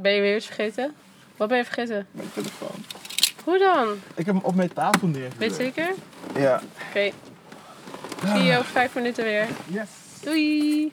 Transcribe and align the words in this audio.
Ben 0.00 0.12
je 0.12 0.20
weer 0.20 0.36
iets 0.36 0.46
vergeten? 0.46 0.94
Wat 1.36 1.48
ben 1.48 1.56
je 1.56 1.64
vergeten? 1.64 2.06
Mijn 2.10 2.28
telefoon. 2.34 2.84
Hoe 3.44 3.58
dan? 3.58 3.88
Ik 4.14 4.26
heb 4.26 4.34
hem 4.34 4.44
op 4.44 4.54
mijn 4.54 4.72
tafel 4.72 5.06
neergezet. 5.06 5.38
Weet 5.38 5.50
je 5.50 5.54
zeker? 5.56 5.94
Ja. 6.38 6.60
Oké. 6.88 7.10
Zie 8.26 8.42
je 8.42 8.58
over 8.58 8.70
vijf 8.70 8.94
minuten 8.94 9.24
weer. 9.24 9.46
Yes. 9.66 9.88
Doei! 10.22 10.92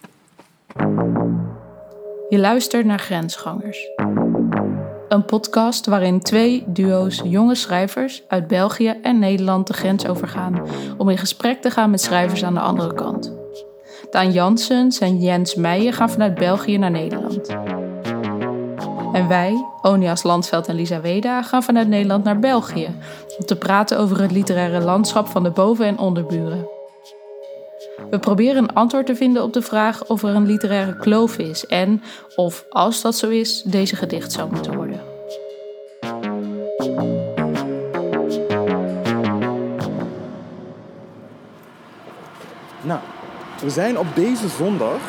Je 2.30 2.40
luistert 2.40 2.86
naar 2.86 3.00
Grensgangers. 3.00 3.90
Een 5.10 5.26
podcast 5.26 5.86
waarin 5.86 6.20
twee 6.20 6.64
duo's 6.68 7.22
jonge 7.24 7.56
schrijvers 7.56 8.24
uit 8.28 8.48
België 8.48 9.00
en 9.02 9.20
Nederland 9.20 9.68
de 9.68 9.74
grens 9.74 10.08
overgaan 10.08 10.68
om 10.98 11.10
in 11.10 11.18
gesprek 11.18 11.62
te 11.62 11.72
gaan 11.72 11.90
met 11.90 12.02
schrijvers 12.02 12.44
aan 12.44 12.54
de 12.54 12.60
andere 12.60 12.94
kant. 12.94 13.34
Daan 14.10 14.32
Janssens 14.32 15.00
en 15.00 15.20
Jens 15.20 15.56
Meijer 15.56 15.94
gaan 15.94 16.10
vanuit 16.10 16.36
België 16.36 16.78
naar 16.78 16.92
Nederland. 16.92 17.50
En 19.14 19.28
wij, 19.28 19.66
Onias 19.82 20.24
Landveld 20.24 20.68
en 20.68 20.76
Lisa 20.76 21.02
Weda, 21.02 21.42
gaan 21.42 21.64
vanuit 21.64 21.88
Nederland 21.88 22.24
naar 22.24 22.40
België 22.40 22.86
om 23.38 23.46
te 23.46 23.56
praten 23.56 24.00
over 24.00 24.22
het 24.22 24.32
literaire 24.32 24.80
landschap 24.80 25.28
van 25.28 25.44
de 25.44 25.50
boven- 25.50 25.86
en 25.86 25.98
onderburen. 25.98 26.68
We 28.10 28.20
proberen 28.20 28.64
een 28.64 28.74
antwoord 28.74 29.06
te 29.06 29.16
vinden 29.16 29.44
op 29.44 29.54
de 29.54 29.62
vraag 29.62 30.08
of 30.08 30.24
er 30.24 30.36
een 30.36 30.46
literaire 30.46 30.98
kloof 30.98 31.38
is 31.38 31.66
en 31.66 32.04
of, 32.36 32.66
als 32.70 33.02
dat 33.02 33.16
zo 33.16 33.30
is, 33.30 33.62
deze 33.62 33.96
gedicht 33.96 34.32
zou 34.32 34.52
moeten 34.52 34.76
worden. 34.76 35.02
Nou, 42.82 43.00
we 43.62 43.70
zijn 43.70 44.00
op 44.00 44.08
deze 44.16 44.48
zondag 44.48 45.00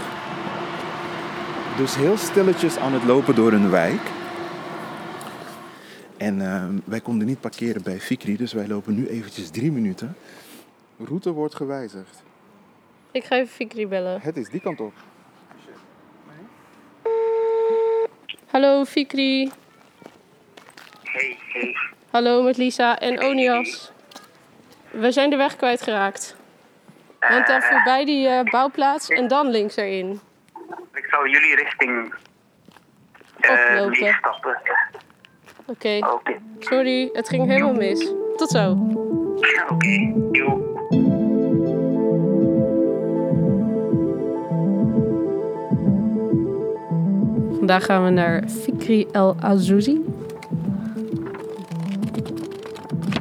dus 1.83 1.97
heel 1.97 2.17
stilletjes 2.17 2.77
aan 2.77 2.93
het 2.93 3.05
lopen 3.05 3.35
door 3.35 3.53
een 3.53 3.71
wijk. 3.71 4.01
En 6.17 6.41
eh, 6.41 6.65
wij 6.85 7.01
konden 7.01 7.27
niet 7.27 7.41
parkeren 7.41 7.83
bij 7.83 8.01
Fikri, 8.01 8.37
dus 8.37 8.53
wij 8.53 8.69
lopen 8.69 8.95
nu 8.95 9.07
eventjes 9.07 9.51
drie 9.51 9.73
minuten. 9.73 10.17
Route 11.05 11.31
wordt 11.31 11.55
gewijzigd. 11.55 12.23
Ik 13.11 13.25
ga 13.25 13.37
even 13.37 13.53
Fikri 13.53 13.87
bellen. 13.87 14.21
Het 14.21 14.37
is 14.37 14.49
die 14.49 14.61
kant 14.61 14.81
op. 14.81 14.93
Hallo 18.47 18.85
Fikri. 18.85 19.51
Hey, 21.03 21.37
hey. 21.53 21.77
Hallo 22.11 22.43
met 22.43 22.57
Lisa 22.57 22.99
en 22.99 23.23
Onias. 23.23 23.93
We 24.91 25.13
zijn 25.13 25.31
de 25.31 25.37
weg 25.37 25.57
kwijtgeraakt. 25.57 26.37
Want 27.21 27.47
dan 27.47 27.63
voorbij 27.63 28.05
die 28.05 28.29
eh, 28.29 28.51
bouwplaats 28.51 29.09
en 29.09 29.29
dan 29.29 29.51
links 29.51 29.77
erin. 29.77 30.21
Ik 30.95 31.07
zal 31.11 31.27
jullie 31.29 31.55
richting 31.57 32.15
eh 33.41 33.51
Oplopen. 33.51 33.91
meestappen. 34.01 34.59
Oké, 35.67 35.99
sorry, 36.59 37.11
het 37.13 37.29
ging 37.29 37.47
helemaal 37.47 37.75
mis. 37.75 38.13
Tot 38.37 38.51
zo. 38.51 38.59
Ja, 39.41 39.67
Oké. 39.69 40.13
Yo. 40.33 40.71
Vandaag 47.59 47.85
gaan 47.85 48.05
we 48.05 48.11
naar 48.11 48.43
Fikri 48.49 49.07
El 49.13 49.37
Azouzi. 49.41 50.01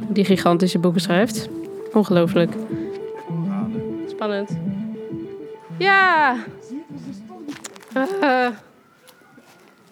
Die 0.07 0.25
gigantische 0.25 0.79
boeken 0.79 1.01
schrijft. 1.01 1.49
Ongelooflijk. 1.93 2.53
Spannend. 4.07 4.57
Ja! 5.77 6.35
Ah, 7.93 8.51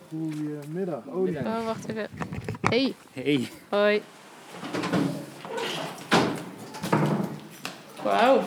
Goedemiddag. 0.09 1.03
Oh 1.05 1.27
ja. 1.27 1.41
oh, 1.59 1.65
wacht 1.65 1.89
even. 1.89 2.07
Hey, 2.69 2.93
Hey, 3.13 3.49
hoi. 3.69 4.01
Wauw. 8.03 8.41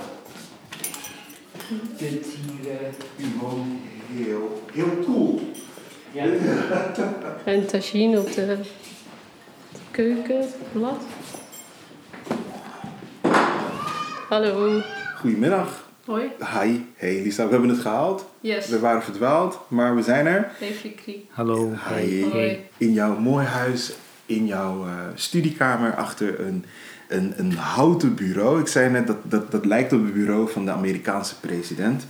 dit 1.97 2.27
hier 2.27 2.79
Gewoon 3.39 3.81
heel, 4.07 4.63
heel 4.73 5.05
cool. 5.05 5.41
Ja. 6.13 6.25
Een 7.53 7.67
tagine 7.67 8.19
op 8.21 8.33
de, 8.33 8.59
de 9.73 9.79
keukenblad. 9.91 11.01
Hallo. 14.29 14.81
Goedemiddag. 15.17 15.82
Hoi. 16.05 16.31
Hi. 16.39 16.81
Hey 16.97 17.23
Lisa, 17.23 17.45
we 17.45 17.51
hebben 17.51 17.69
het 17.69 17.81
gehaald. 17.81 18.27
Yes. 18.41 18.69
We 18.69 18.79
waren 18.79 19.03
verdwaald, 19.03 19.61
maar 19.69 19.97
we 19.97 20.03
zijn 20.03 20.27
er. 20.27 20.51
Hey 20.59 20.73
Fikri. 20.73 21.29
Hallo. 21.31 21.73
Hi. 21.89 22.25
Hoi. 22.25 22.59
In 22.77 22.93
jouw 22.93 23.19
mooi 23.19 23.47
huis, 23.47 23.93
in 24.27 24.47
jouw 24.47 24.87
eh, 24.87 24.93
studiekamer, 25.15 25.95
achter 25.95 26.41
een, 26.41 26.65
een, 27.09 27.35
een 27.37 27.53
houten 27.53 28.15
bureau. 28.15 28.61
Ik 28.61 28.67
zei 28.67 28.91
net, 28.91 29.07
dat, 29.07 29.17
dat, 29.23 29.51
dat 29.51 29.65
lijkt 29.65 29.93
op 29.93 30.03
het 30.03 30.15
bureau 30.15 30.51
van 30.51 30.65
de 30.65 30.71
Amerikaanse 30.71 31.41
president. 31.41 32.07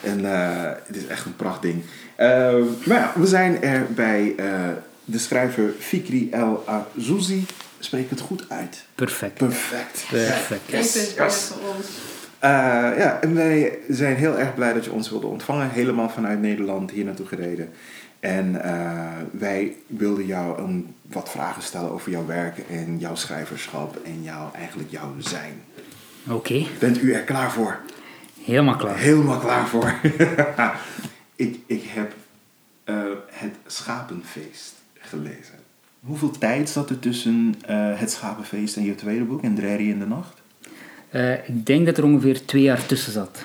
En 0.00 0.32
eh, 0.32 0.72
het 0.86 0.96
is 0.96 1.06
echt 1.06 1.26
een 1.26 1.36
prachtding. 1.36 1.82
Eh, 2.16 2.28
maar 2.84 2.96
ja, 2.96 3.12
we 3.16 3.26
zijn 3.26 3.62
er 3.62 3.86
bij 3.92 4.34
eh, 4.36 4.68
de 5.04 5.18
schrijver 5.18 5.72
Fikri 5.78 6.30
El 6.30 6.64
Azouzi. 6.66 7.46
Spreek 7.78 8.10
het 8.10 8.20
goed 8.20 8.44
uit? 8.48 8.84
Perfect. 8.94 9.34
Perfect. 9.34 10.04
Perfect. 10.08 10.70
Yes, 10.70 11.14
yes. 11.16 11.52
Eh, 12.38 12.50
ja, 12.98 13.20
en 13.20 13.34
wij 13.34 13.78
zijn 13.88 14.16
heel 14.16 14.38
erg 14.38 14.54
blij 14.54 14.72
dat 14.72 14.84
je 14.84 14.92
ons 14.92 15.10
wilde 15.10 15.26
ontvangen. 15.26 15.70
Helemaal 15.70 16.08
vanuit 16.10 16.40
Nederland 16.40 16.90
hier 16.90 17.04
naartoe 17.04 17.26
gereden. 17.26 17.70
En 18.20 18.62
eh, 18.62 19.06
wij 19.30 19.76
wilden 19.86 20.26
jou 20.26 20.62
een, 20.62 20.94
wat 21.02 21.30
vragen 21.30 21.62
stellen 21.62 21.92
over 21.92 22.10
jouw 22.10 22.26
werk 22.26 22.58
en 22.70 22.98
jouw 22.98 23.14
schrijverschap 23.14 23.98
en 24.04 24.22
jouw, 24.22 24.50
eigenlijk 24.54 24.90
jouw 24.90 25.14
zijn. 25.18 25.62
Oké, 26.28 26.66
Bent 26.78 27.02
u 27.02 27.12
er 27.12 27.22
klaar 27.22 27.52
voor? 27.52 27.78
helemaal 28.44 28.76
klaar. 28.76 28.96
Helemaal 28.96 29.38
klaar 29.38 29.66
voor. 29.66 29.94
ik, 31.36 31.58
ik 31.66 31.84
heb 31.86 32.12
eh, 32.84 32.96
het 33.26 33.54
Schapenfeest 33.66 34.74
gelezen. 34.98 35.54
Hoeveel 36.00 36.30
tijd 36.30 36.68
zat 36.68 36.90
er 36.90 36.98
tussen 36.98 37.54
het 37.96 38.10
Schapenfeest 38.10 38.76
en 38.76 38.84
je 38.84 38.94
tweede 38.94 39.24
boek, 39.24 39.42
En 39.42 39.54
Drerry 39.54 39.90
in 39.90 39.98
de 39.98 40.06
Nacht? 40.06 40.40
Eh, 41.10 41.48
ik 41.48 41.66
denk 41.66 41.86
dat 41.86 41.98
er 41.98 42.04
ongeveer 42.04 42.46
twee 42.46 42.62
jaar 42.62 42.86
tussen 42.86 43.12
zat. 43.12 43.44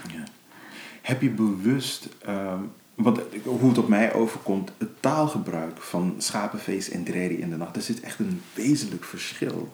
Heb 1.02 1.22
je 1.22 1.30
bewust, 1.30 2.08
ehm, 2.26 2.60
want 2.96 3.20
hoe 3.44 3.70
het 3.70 3.78
op 3.78 3.88
mij 3.88 4.14
overkomt, 4.14 4.72
het 4.78 4.90
taalgebruik 5.00 5.82
van 5.82 6.16
Schapenfeest 6.18 6.88
en 6.88 7.04
Dreri 7.04 7.36
in 7.40 7.50
de 7.50 7.58
Nacht, 7.58 7.76
er 7.76 7.82
zit 7.82 8.00
echt 8.00 8.20
een 8.20 8.42
wezenlijk 8.54 9.04
verschil 9.04 9.74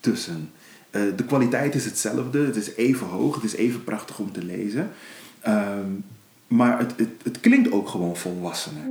tussen. 0.00 0.50
Eh, 0.90 1.02
de 1.16 1.24
kwaliteit 1.24 1.74
is 1.74 1.84
hetzelfde, 1.84 2.46
het 2.46 2.56
is 2.56 2.74
even 2.74 3.06
hoog, 3.06 3.34
het 3.34 3.44
is 3.44 3.54
even 3.54 3.84
prachtig 3.84 4.18
om 4.18 4.32
te 4.32 4.44
lezen. 4.44 4.90
Ehm, 5.40 5.90
maar 6.46 6.78
het, 6.78 6.92
het, 6.96 7.08
het 7.22 7.40
klinkt 7.40 7.72
ook 7.72 7.88
gewoon 7.88 8.16
volwassener. 8.16 8.82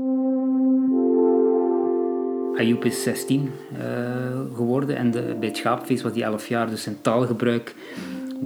Ayoub 2.58 2.86
is 2.86 3.04
16 3.04 3.52
eh, 3.78 3.86
geworden 4.56 4.96
en 4.96 5.12
de, 5.12 5.36
bij 5.40 5.48
het 5.48 5.58
schaapfeest 5.58 6.04
was 6.04 6.14
hij 6.14 6.24
11 6.24 6.48
jaar, 6.48 6.70
dus 6.70 6.84
zijn 6.84 7.02
taalgebruik 7.02 7.76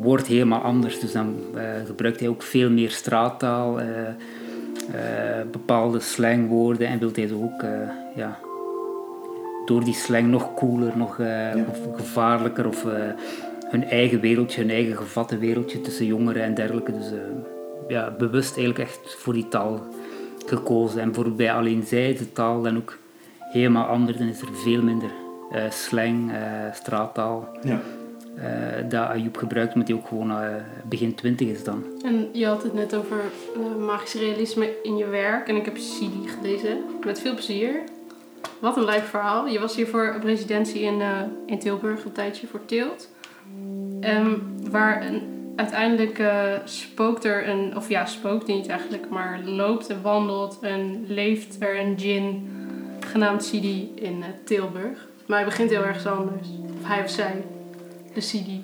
wordt 0.02 0.28
helemaal 0.28 0.62
anders. 0.62 1.00
Dus 1.00 1.12
dan 1.12 1.36
eh, 1.56 1.64
gebruikt 1.86 2.20
hij 2.20 2.30
ook 2.30 2.42
veel 2.42 2.70
meer 2.70 2.90
straattaal, 2.90 3.80
eh, 3.80 3.86
bepaalde 5.52 6.00
slangwoorden 6.00 6.88
en 6.88 7.00
wil 7.00 7.10
hij 7.14 7.28
zo 7.28 7.44
ook 7.44 7.62
eh, 7.64 7.70
ja, 8.16 8.40
door 9.66 9.84
die 9.84 9.94
slang 9.94 10.28
nog 10.28 10.54
cooler, 10.54 10.98
nog 10.98 11.20
gevaarlijker 11.96 12.68
of 12.68 12.86
hun 13.68 13.84
eigen 13.84 14.20
wereldje, 14.20 14.62
hun 14.62 14.70
eigen 14.70 14.98
gevatte 14.98 15.38
wereldje 15.38 15.82
tussen 15.82 16.06
jongeren 16.06 16.44
en 16.44 16.54
dergelijke. 16.54 16.92
Dus 16.92 17.12
ja, 17.88 18.16
bewust 18.18 18.58
eigenlijk 18.58 18.90
echt 18.90 19.16
voor 19.18 19.34
die 19.34 19.48
taal 19.48 19.84
gekozen. 20.46 21.00
En 21.00 21.06
bijvoorbeeld 21.06 21.38
bij 21.38 21.54
Alleen 21.54 21.84
Zij 21.84 22.16
de 22.18 22.32
taal 22.32 22.62
dan 22.62 22.78
ook 22.78 22.98
helemaal 23.58 23.86
anders. 23.86 24.18
Dan 24.18 24.28
is 24.28 24.42
er 24.42 24.48
veel 24.54 24.82
minder 24.82 25.10
eh, 25.52 25.70
slang, 25.70 26.32
eh, 26.32 26.74
straattaal. 26.74 27.50
Ja. 27.62 27.80
eh 28.36 28.90
dat 28.90 29.08
Ayoub 29.08 29.38
gebruikt, 29.38 29.74
omdat 29.74 29.88
hij 29.88 29.98
ook 29.98 30.08
gewoon 30.08 30.34
begin 30.84 31.16
twintig 31.16 31.48
is 31.48 31.64
dan. 31.64 31.84
En 32.04 32.30
je 32.32 32.46
had 32.46 32.64
het 32.64 32.74
net 32.74 32.96
over 32.96 33.18
magisch 33.80 34.14
realisme 34.14 34.70
in 34.84 34.98
je 34.98 35.06
werk. 35.06 35.48
En 35.48 35.56
ik 35.56 35.66
heb 35.66 35.78
Sidi 35.78 36.28
gelezen. 36.28 36.78
Met 37.06 37.20
veel 37.20 37.34
plezier. 37.34 37.84
Wat 38.60 38.78
een 38.78 38.86
lijp 38.86 39.04
verhaal. 39.04 39.48
Je 39.48 39.60
was 39.60 39.76
hier 39.76 39.88
voor 39.88 40.08
een 40.08 40.22
residentie 40.22 40.82
in, 40.82 41.02
eh, 41.02 41.22
in 41.46 41.60
Tilburg 41.60 42.06
een 42.06 42.12
tijdje 42.12 42.48
voor 42.48 42.66
Tilt. 42.66 43.10
Ehm, 44.02 44.32
waar 44.70 45.06
een, 45.06 45.22
uiteindelijk 45.56 46.20
eh, 46.20 46.54
spookt 46.64 47.24
er 47.24 47.50
een... 47.50 47.76
Of 47.76 47.90
ja, 47.90 48.06
spookt 48.06 48.48
niet 48.48 48.68
eigenlijk. 48.68 49.10
Maar 49.10 49.40
loopt 49.44 49.90
en 49.90 50.02
wandelt 50.02 50.58
en 50.62 51.06
leeft 51.08 51.56
er 51.60 51.80
een 51.80 51.96
djinn 51.96 52.50
genaamd 53.08 53.44
Sidi 53.44 53.92
in 53.96 54.24
eh, 54.24 54.30
Tilburg. 54.44 55.08
Maar 55.26 55.38
hij 55.38 55.48
begint 55.48 55.70
heel 55.70 55.86
erg 55.86 56.08
anders. 56.08 56.48
Hij 56.82 57.04
of 57.04 57.10
zij. 57.10 57.44
De 58.14 58.22
Sidi. 58.22 58.64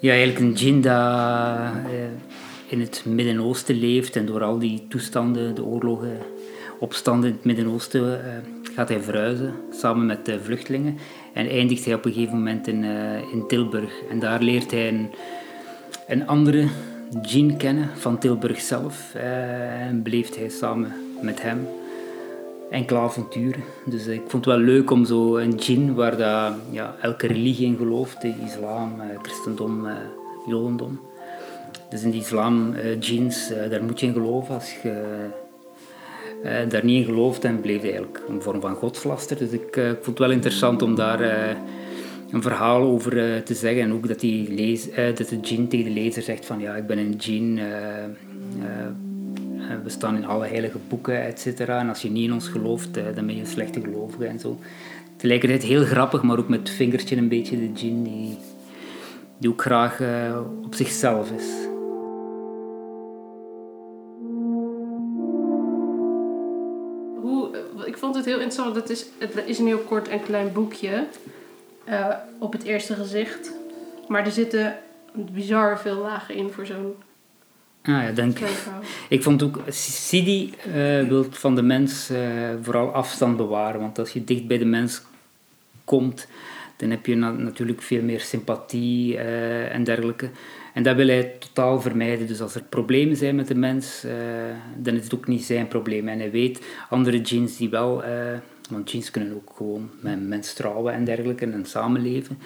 Ja, 0.00 0.10
eigenlijk 0.10 0.40
een 0.40 0.54
djinn 0.54 0.80
dat 0.80 0.92
eh, 0.92 2.02
in 2.66 2.80
het 2.80 3.02
Midden-Oosten 3.06 3.78
leeft 3.78 4.16
en 4.16 4.26
door 4.26 4.42
al 4.42 4.58
die 4.58 4.86
toestanden, 4.88 5.54
de 5.54 5.64
oorlogen, 5.64 6.18
opstanden 6.78 7.28
in 7.28 7.34
het 7.34 7.44
Midden-Oosten, 7.44 8.24
eh, 8.24 8.32
gaat 8.74 8.88
hij 8.88 9.00
verhuizen 9.00 9.54
samen 9.70 10.06
met 10.06 10.24
de 10.24 10.40
vluchtelingen 10.40 10.98
en 11.32 11.48
eindigt 11.48 11.84
hij 11.84 11.94
op 11.94 12.04
een 12.04 12.12
gegeven 12.12 12.36
moment 12.36 12.66
in, 12.66 12.84
in 13.32 13.44
Tilburg. 13.48 13.92
En 14.10 14.18
daar 14.18 14.42
leert 14.42 14.70
hij 14.70 15.08
een, 16.06 16.26
andere 16.26 16.68
Jean 17.22 17.56
kennen 17.56 17.90
van 17.94 18.18
Tilburg 18.18 18.60
zelf 18.60 19.14
en 19.14 20.02
beleeft 20.02 20.36
hij 20.36 20.48
samen 20.48 20.92
met 21.20 21.42
hem 21.42 21.66
enkele 22.72 22.98
avonturen. 22.98 23.62
Dus 23.84 24.06
ik 24.06 24.22
vond 24.26 24.44
het 24.44 24.54
wel 24.54 24.64
leuk 24.64 24.90
om 24.90 25.04
zo 25.04 25.36
een 25.36 25.54
Jean 25.54 25.94
waar 25.94 26.16
dat, 26.16 26.54
ja, 26.70 26.96
elke 27.00 27.26
religie 27.26 27.66
in 27.66 27.76
gelooft, 27.76 28.24
islam, 28.24 29.00
eh, 29.00 29.18
christendom, 29.22 29.86
eh, 29.86 29.94
jodendom. 30.46 31.00
Dus 31.90 32.02
in 32.02 32.10
die 32.10 32.20
islam 32.20 32.74
eh, 32.74 32.92
eh, 32.92 33.70
daar 33.70 33.84
moet 33.84 34.00
je 34.00 34.06
in 34.06 34.12
geloven. 34.12 34.54
Als 34.54 34.72
je 34.82 35.28
eh, 36.42 36.68
daar 36.68 36.84
niet 36.84 36.98
in 36.98 37.04
gelooft, 37.04 37.42
dan 37.42 37.60
bleef 37.60 37.76
het 37.76 37.84
eigenlijk 37.84 38.22
een 38.28 38.42
vorm 38.42 38.60
van 38.60 38.74
godslaster. 38.74 39.38
Dus 39.38 39.50
ik, 39.50 39.76
eh, 39.76 39.88
ik 39.88 39.94
vond 39.94 40.06
het 40.06 40.18
wel 40.18 40.30
interessant 40.30 40.82
om 40.82 40.94
daar 40.94 41.20
eh, 41.20 41.56
een 42.30 42.42
verhaal 42.42 42.82
over 42.82 43.18
eh, 43.18 43.40
te 43.40 43.54
zeggen. 43.54 43.82
En 43.82 43.92
ook 43.92 44.08
dat, 44.08 44.20
die 44.20 44.80
eh, 44.94 45.16
dat 45.16 45.28
de 45.28 45.40
djinn 45.40 45.68
tegen 45.68 45.94
de 45.94 46.00
lezer 46.00 46.22
zegt 46.22 46.46
van 46.46 46.60
ja, 46.60 46.74
ik 46.74 46.86
ben 46.86 46.98
een 46.98 47.16
djinn. 47.16 47.60
Eh, 49.82 49.88
eh, 49.88 49.88
we 49.88 49.90
staan 49.90 50.16
in 50.16 50.26
alle 50.26 50.46
heilige 50.46 50.78
boeken, 50.88 51.22
et 51.22 51.40
cetera. 51.40 51.78
En 51.78 51.88
als 51.88 52.02
je 52.02 52.10
niet 52.10 52.24
in 52.24 52.32
ons 52.32 52.48
gelooft, 52.48 52.96
eh, 52.96 53.04
dan 53.14 53.26
ben 53.26 53.34
je 53.34 53.40
een 53.40 53.46
slechte 53.46 53.80
gelovige 53.80 54.26
en 54.26 54.38
zo. 54.38 54.58
Tegelijkertijd 55.16 55.62
heel 55.62 55.84
grappig, 55.84 56.22
maar 56.22 56.38
ook 56.38 56.48
met 56.48 56.58
het 56.58 56.70
vingertje 56.70 57.16
een 57.16 57.28
beetje 57.28 57.58
de 57.58 57.72
djinn 57.72 58.02
die, 58.02 58.38
die 59.38 59.50
ook 59.50 59.62
graag 59.62 60.00
eh, 60.00 60.40
op 60.64 60.74
zichzelf 60.74 61.30
is. 61.30 61.46
Hoe, 67.20 67.50
ik 67.84 67.98
vond 67.98 68.14
het 68.14 68.24
heel 68.24 68.40
interessant, 68.40 68.74
het 68.74 68.90
is, 68.90 69.06
het 69.18 69.42
is 69.46 69.58
een 69.58 69.66
heel 69.66 69.78
kort 69.78 70.08
en 70.08 70.22
klein 70.22 70.52
boekje. 70.52 71.06
op 72.38 72.52
het 72.52 72.62
eerste 72.62 72.94
gezicht. 72.94 73.52
Maar 74.08 74.24
er 74.24 74.32
zitten 74.32 74.76
bizar 75.12 75.80
veel 75.80 75.96
lagen 75.96 76.34
in 76.34 76.50
voor 76.50 76.66
zo'n 76.66 76.94
Ah 77.82 78.02
ja, 78.02 78.10
dank. 78.12 78.38
verhaal. 78.38 78.80
Ik 79.08 79.22
vond 79.22 79.42
ook, 79.42 79.60
Sidi 79.68 80.54
eh 80.74 81.08
wil 81.08 81.26
van 81.30 81.54
de 81.54 81.62
mens 81.62 82.10
eh, 82.10 82.20
vooral 82.62 82.92
afstand 82.92 83.36
bewaren. 83.36 83.80
Want 83.80 83.98
als 83.98 84.12
je 84.12 84.24
dicht 84.24 84.46
bij 84.46 84.58
de 84.58 84.64
mens 84.64 85.02
komt, 85.84 86.26
dan 86.76 86.90
heb 86.90 87.06
je 87.06 87.14
na- 87.16 87.30
natuurlijk 87.30 87.82
veel 87.82 88.02
meer 88.02 88.20
sympathie 88.20 89.16
eh, 89.18 89.74
en 89.74 89.84
dergelijke. 89.84 90.30
En 90.74 90.82
dat 90.82 90.96
wil 90.96 91.06
hij 91.06 91.32
totaal 91.38 91.80
vermijden. 91.80 92.26
Dus 92.26 92.40
als 92.40 92.54
er 92.54 92.62
problemen 92.62 93.16
zijn 93.16 93.34
met 93.34 93.48
de 93.48 93.54
mens, 93.54 94.04
dan 94.76 94.94
is 94.94 95.04
het 95.04 95.14
ook 95.14 95.26
niet 95.26 95.44
zijn 95.44 95.68
probleem. 95.68 96.08
En 96.08 96.18
hij 96.18 96.30
weet 96.30 96.60
andere 96.88 97.20
jeans 97.20 97.56
die 97.56 97.68
wel, 97.70 98.02
want 98.70 98.90
jeans 98.90 99.10
kunnen 99.10 99.34
ook 99.34 99.52
gewoon 99.56 99.90
met 100.00 100.28
mensen 100.28 100.56
trouwen 100.56 100.92
en 100.92 101.04
dergelijke 101.04 101.44
en 101.46 101.66
samenleven. 101.66 102.38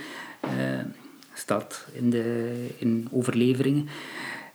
staat 1.35 1.87
in, 1.93 2.11
de, 2.11 2.53
in 2.79 3.09
overleveringen. 3.11 3.89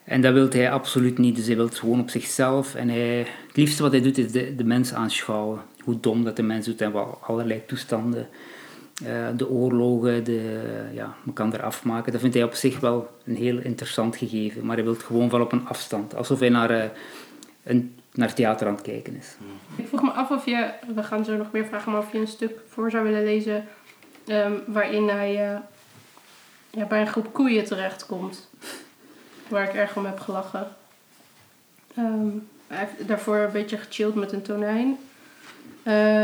En 0.03 0.21
dat 0.21 0.33
wil 0.33 0.50
hij 0.50 0.71
absoluut 0.71 1.18
niet. 1.18 1.36
Dus 1.36 1.48
hij 1.48 1.56
wil 1.56 1.69
gewoon 1.69 2.00
op 2.00 2.09
zichzelf. 2.09 2.75
En 2.75 2.89
hij, 2.89 3.18
het 3.48 3.56
liefste 3.57 3.81
wat 3.83 3.92
hij 3.92 4.01
doet 4.01 4.18
is 4.18 4.31
de, 4.31 4.56
de 4.56 4.63
mens 4.63 4.94
aanschouwen. 4.94 5.62
Hoe 5.83 6.00
dom 6.00 6.24
dat 6.24 6.36
de 6.36 6.44
mens 6.44 6.65
doet 6.65 6.81
en 6.81 6.92
wat 6.92 7.18
allerlei 7.21 7.62
toestanden. 7.65 8.27
eh, 9.06 9.27
de 9.36 9.50
oorlogen, 9.50 10.24
de, 10.24 10.62
ja, 10.94 11.15
men 11.24 11.33
kan 11.33 11.53
er 11.53 11.63
afmaken. 11.63 12.12
Dat 12.12 12.21
vindt 12.21 12.36
hij 12.36 12.45
op 12.45 12.53
zich 12.53 12.80
wel 12.80 13.09
een 13.25 13.36
heel 13.36 13.57
interessant 13.59 14.15
gegeven. 14.15 14.65
Maar 14.65 14.75
hij 14.75 14.83
wil 14.83 14.94
het 14.94 15.03
gewoon 15.03 15.30
wel 15.30 15.42
op 15.42 15.51
een 15.51 15.68
afstand. 15.68 16.15
Alsof 16.15 16.39
hij 16.39 16.50
naar, 16.50 16.69
eh, 16.69 16.89
een, 17.63 17.95
naar 18.13 18.33
theater 18.33 18.68
aan 18.68 18.74
het 18.74 18.81
kijken 18.83 19.15
is. 19.15 19.36
Ik 19.75 19.88
vroeg 19.88 20.01
me 20.01 20.12
af 20.12 20.30
of 20.31 20.45
je, 20.45 20.71
we 20.95 21.04
gaan 21.04 21.25
zo 21.25 21.38
nog 21.38 21.51
meer 21.51 21.65
vragen, 21.65 21.92
maar 21.92 22.01
of 22.01 22.12
je 22.12 22.18
een 22.19 22.27
stuk 22.27 22.59
voor 22.68 22.92
zou 22.92 23.04
willen 23.04 23.24
lezen 23.24 23.65
ehm, 24.27 24.54
waarin 24.68 25.07
hij 25.07 25.51
eh, 25.51 25.59
ja, 26.69 26.86
bij 26.86 27.01
een 27.01 27.07
groep 27.07 27.33
koeien 27.33 27.65
terechtkomt. 27.65 28.50
Waar 29.51 29.69
ik 29.69 29.74
erg 29.74 29.98
om 29.98 30.06
heb 30.06 30.19
gelachen. 30.19 30.68
Ehm, 31.95 32.27
hij 32.68 32.77
heeft 32.77 33.07
daarvoor 33.07 33.38
een 33.38 33.51
beetje 33.51 33.77
gechilled 33.77 34.15
met 34.15 34.31
een 34.31 34.42
tonijn. 34.42 34.98
Eh, 35.83 36.24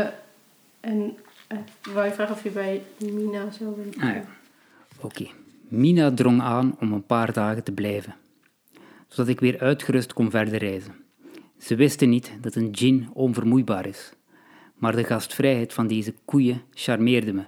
en 0.80 1.16
uh, 1.52 1.58
wou 1.92 2.06
je 2.06 2.12
vragen 2.12 2.34
of 2.34 2.42
je 2.42 2.50
bij 2.50 2.82
Mina 2.98 3.50
zou 3.50 3.74
willen 3.76 4.16
Ah. 4.16 4.22
Oké. 5.00 5.26
Mina 5.68 6.10
drong 6.10 6.40
aan 6.40 6.76
om 6.80 6.92
een 6.92 7.06
paar 7.06 7.32
dagen 7.32 7.64
te 7.64 7.72
blijven, 7.72 8.14
zodat 9.08 9.28
ik 9.28 9.40
weer 9.40 9.60
uitgerust 9.60 10.12
kon 10.12 10.30
verder 10.30 10.58
reizen. 10.58 10.94
Ze 11.58 11.74
wisten 11.74 12.08
niet 12.08 12.32
dat 12.40 12.54
een 12.54 12.72
djinn 12.72 13.08
onvermoeibaar 13.12 13.86
is, 13.86 14.12
maar 14.74 14.96
de 14.96 15.04
gastvrijheid 15.04 15.72
van 15.72 15.86
deze 15.86 16.14
koeien 16.24 16.62
charmeerde 16.74 17.32
me. 17.32 17.44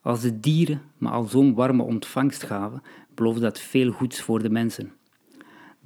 Als 0.00 0.20
de 0.20 0.40
dieren 0.40 0.82
me 0.98 1.08
al 1.08 1.24
zo'n 1.24 1.54
warme 1.54 1.82
ontvangst 1.82 2.42
gaven, 2.42 2.82
beloofde 3.14 3.40
dat 3.40 3.60
veel 3.60 3.90
goeds 3.90 4.20
voor 4.20 4.42
de 4.42 4.50
mensen. 4.50 4.92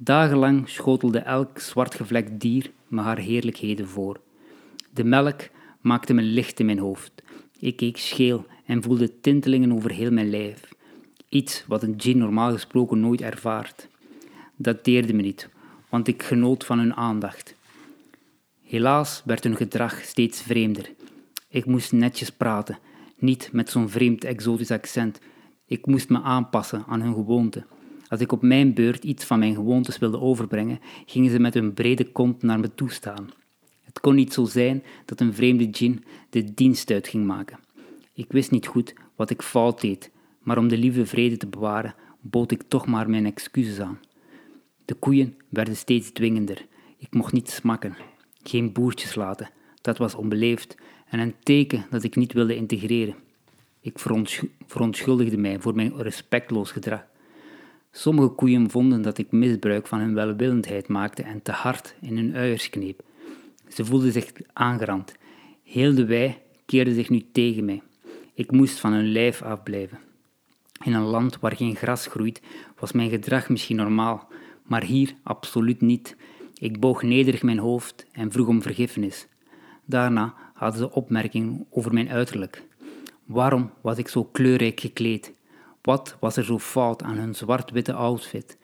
Dagenlang 0.03 0.69
schotelde 0.69 1.19
elk 1.19 1.59
zwartgevlekt 1.59 2.39
dier 2.39 2.71
me 2.87 3.01
haar 3.01 3.17
heerlijkheden 3.17 3.87
voor. 3.87 4.19
De 4.93 5.03
melk 5.03 5.41
maakte 5.81 6.13
me 6.13 6.21
licht 6.21 6.59
in 6.59 6.65
mijn 6.65 6.79
hoofd. 6.79 7.11
Ik 7.59 7.75
keek 7.75 7.97
scheel 7.97 8.45
en 8.65 8.83
voelde 8.83 9.19
tintelingen 9.19 9.73
over 9.73 9.91
heel 9.91 10.11
mijn 10.11 10.29
lijf. 10.29 10.69
Iets 11.29 11.63
wat 11.67 11.83
een 11.83 11.97
djinn 11.97 12.19
normaal 12.19 12.51
gesproken 12.51 12.99
nooit 12.99 13.21
ervaart. 13.21 13.87
Dat 14.55 14.83
deerde 14.83 15.13
me 15.13 15.21
niet, 15.21 15.49
want 15.89 16.07
ik 16.07 16.23
genoot 16.23 16.65
van 16.65 16.79
hun 16.79 16.95
aandacht. 16.95 17.55
Helaas 18.63 19.21
werd 19.25 19.43
hun 19.43 19.55
gedrag 19.55 20.01
steeds 20.03 20.41
vreemder. 20.41 20.91
Ik 21.47 21.65
moest 21.65 21.91
netjes 21.91 22.29
praten, 22.29 22.77
niet 23.17 23.49
met 23.51 23.69
zo'n 23.69 23.89
vreemd 23.89 24.23
exotisch 24.23 24.71
accent. 24.71 25.19
Ik 25.65 25.85
moest 25.85 26.09
me 26.09 26.21
aanpassen 26.21 26.83
aan 26.87 27.01
hun 27.01 27.13
gewoonten. 27.13 27.65
Als 28.11 28.19
ik 28.19 28.31
op 28.31 28.41
mijn 28.41 28.73
beurt 28.73 29.03
iets 29.03 29.25
van 29.25 29.39
mijn 29.39 29.55
gewoontes 29.55 29.97
wilde 29.97 30.19
overbrengen, 30.19 30.79
gingen 31.05 31.31
ze 31.31 31.39
met 31.39 31.53
hun 31.53 31.73
brede 31.73 32.11
kont 32.11 32.43
naar 32.43 32.59
me 32.59 32.75
toe 32.75 32.91
staan. 32.91 33.29
Het 33.83 33.99
kon 33.99 34.15
niet 34.15 34.33
zo 34.33 34.45
zijn 34.45 34.83
dat 35.05 35.19
een 35.19 35.33
vreemde 35.33 35.69
djinn 35.69 36.03
de 36.29 36.53
dienst 36.53 36.91
uit 36.91 37.07
ging 37.07 37.25
maken. 37.25 37.59
Ik 38.13 38.31
wist 38.31 38.51
niet 38.51 38.67
goed 38.67 38.93
wat 39.15 39.29
ik 39.29 39.41
fout 39.41 39.81
deed, 39.81 40.11
maar 40.39 40.57
om 40.57 40.67
de 40.67 40.77
lieve 40.77 41.05
vrede 41.05 41.37
te 41.37 41.47
bewaren, 41.47 41.95
bood 42.21 42.51
ik 42.51 42.63
toch 42.67 42.87
maar 42.87 43.09
mijn 43.09 43.25
excuses 43.25 43.79
aan. 43.79 43.99
De 44.85 44.93
koeien 44.93 45.37
werden 45.49 45.75
steeds 45.75 46.11
dwingender. 46.11 46.65
Ik 46.97 47.13
mocht 47.13 47.33
niet 47.33 47.49
smakken, 47.49 47.95
geen 48.43 48.71
boertjes 48.71 49.15
laten, 49.15 49.49
dat 49.81 49.97
was 49.97 50.15
onbeleefd 50.15 50.77
en 51.09 51.19
een 51.19 51.35
teken 51.43 51.85
dat 51.89 52.03
ik 52.03 52.15
niet 52.15 52.33
wilde 52.33 52.55
integreren. 52.55 53.15
Ik 53.79 53.99
verontsch- 53.99 54.43
verontschuldigde 54.67 55.37
mij 55.37 55.59
voor 55.59 55.75
mijn 55.75 56.01
respectloos 56.01 56.71
gedrag. 56.71 57.09
Sommige 57.91 58.27
koeien 58.29 58.69
vonden 58.69 59.01
dat 59.01 59.17
ik 59.17 59.31
misbruik 59.31 59.87
van 59.87 59.99
hun 59.99 60.13
welwillendheid 60.13 60.87
maakte 60.87 61.23
en 61.23 61.41
te 61.41 61.51
hard 61.51 61.95
in 62.01 62.17
hun 62.17 62.35
uiers 62.35 62.69
kneep. 62.69 63.03
Ze 63.67 63.85
voelden 63.85 64.11
zich 64.11 64.31
aangerand. 64.53 65.13
Heel 65.63 65.95
de 65.95 66.05
wei 66.05 66.37
keerde 66.65 66.93
zich 66.93 67.09
nu 67.09 67.25
tegen 67.31 67.65
mij. 67.65 67.81
Ik 68.33 68.51
moest 68.51 68.79
van 68.79 68.93
hun 68.93 69.11
lijf 69.11 69.41
afblijven. 69.41 69.99
In 70.83 70.93
een 70.93 71.03
land 71.03 71.39
waar 71.39 71.55
geen 71.55 71.75
gras 71.75 72.07
groeit, 72.07 72.41
was 72.79 72.91
mijn 72.91 73.09
gedrag 73.09 73.49
misschien 73.49 73.75
normaal, 73.75 74.27
maar 74.63 74.83
hier 74.83 75.13
absoluut 75.23 75.81
niet. 75.81 76.15
Ik 76.53 76.79
boog 76.79 77.01
nederig 77.01 77.43
mijn 77.43 77.59
hoofd 77.59 78.05
en 78.11 78.31
vroeg 78.31 78.47
om 78.47 78.61
vergiffenis. 78.61 79.27
Daarna 79.85 80.33
hadden 80.53 80.79
ze 80.79 80.91
opmerkingen 80.91 81.65
over 81.69 81.93
mijn 81.93 82.09
uiterlijk. 82.09 82.63
Waarom 83.25 83.71
was 83.81 83.97
ik 83.97 84.07
zo 84.07 84.23
kleurrijk 84.23 84.79
gekleed? 84.79 85.33
Wat 85.81 86.17
was 86.19 86.37
er 86.37 86.43
zo 86.43 86.59
fout 86.59 87.03
aan 87.03 87.17
hun 87.17 87.35
zwart-witte 87.35 87.93
outfit? 87.93 88.57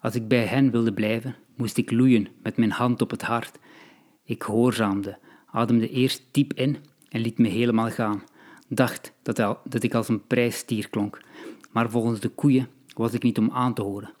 Als 0.00 0.14
ik 0.14 0.28
bij 0.28 0.44
hen 0.44 0.70
wilde 0.70 0.92
blijven, 0.92 1.36
moest 1.56 1.76
ik 1.76 1.90
loeien 1.90 2.28
met 2.42 2.56
mijn 2.56 2.70
hand 2.70 3.02
op 3.02 3.10
het 3.10 3.22
hart. 3.22 3.58
Ik 4.24 4.44
gehoorzaamde, 4.44 5.18
ademde 5.50 5.88
eerst 5.90 6.22
diep 6.30 6.52
in 6.52 6.76
en 7.08 7.20
liet 7.20 7.38
me 7.38 7.48
helemaal 7.48 7.90
gaan. 7.90 8.22
Dacht 8.68 9.12
dat, 9.22 9.38
al- 9.38 9.58
dat 9.64 9.82
ik 9.82 9.94
als 9.94 10.08
een 10.08 10.26
prijsstier 10.26 10.88
klonk, 10.90 11.20
maar 11.70 11.90
volgens 11.90 12.20
de 12.20 12.28
koeien 12.28 12.68
was 12.94 13.12
ik 13.12 13.22
niet 13.22 13.38
om 13.38 13.50
aan 13.50 13.74
te 13.74 13.82
horen. 13.82 14.12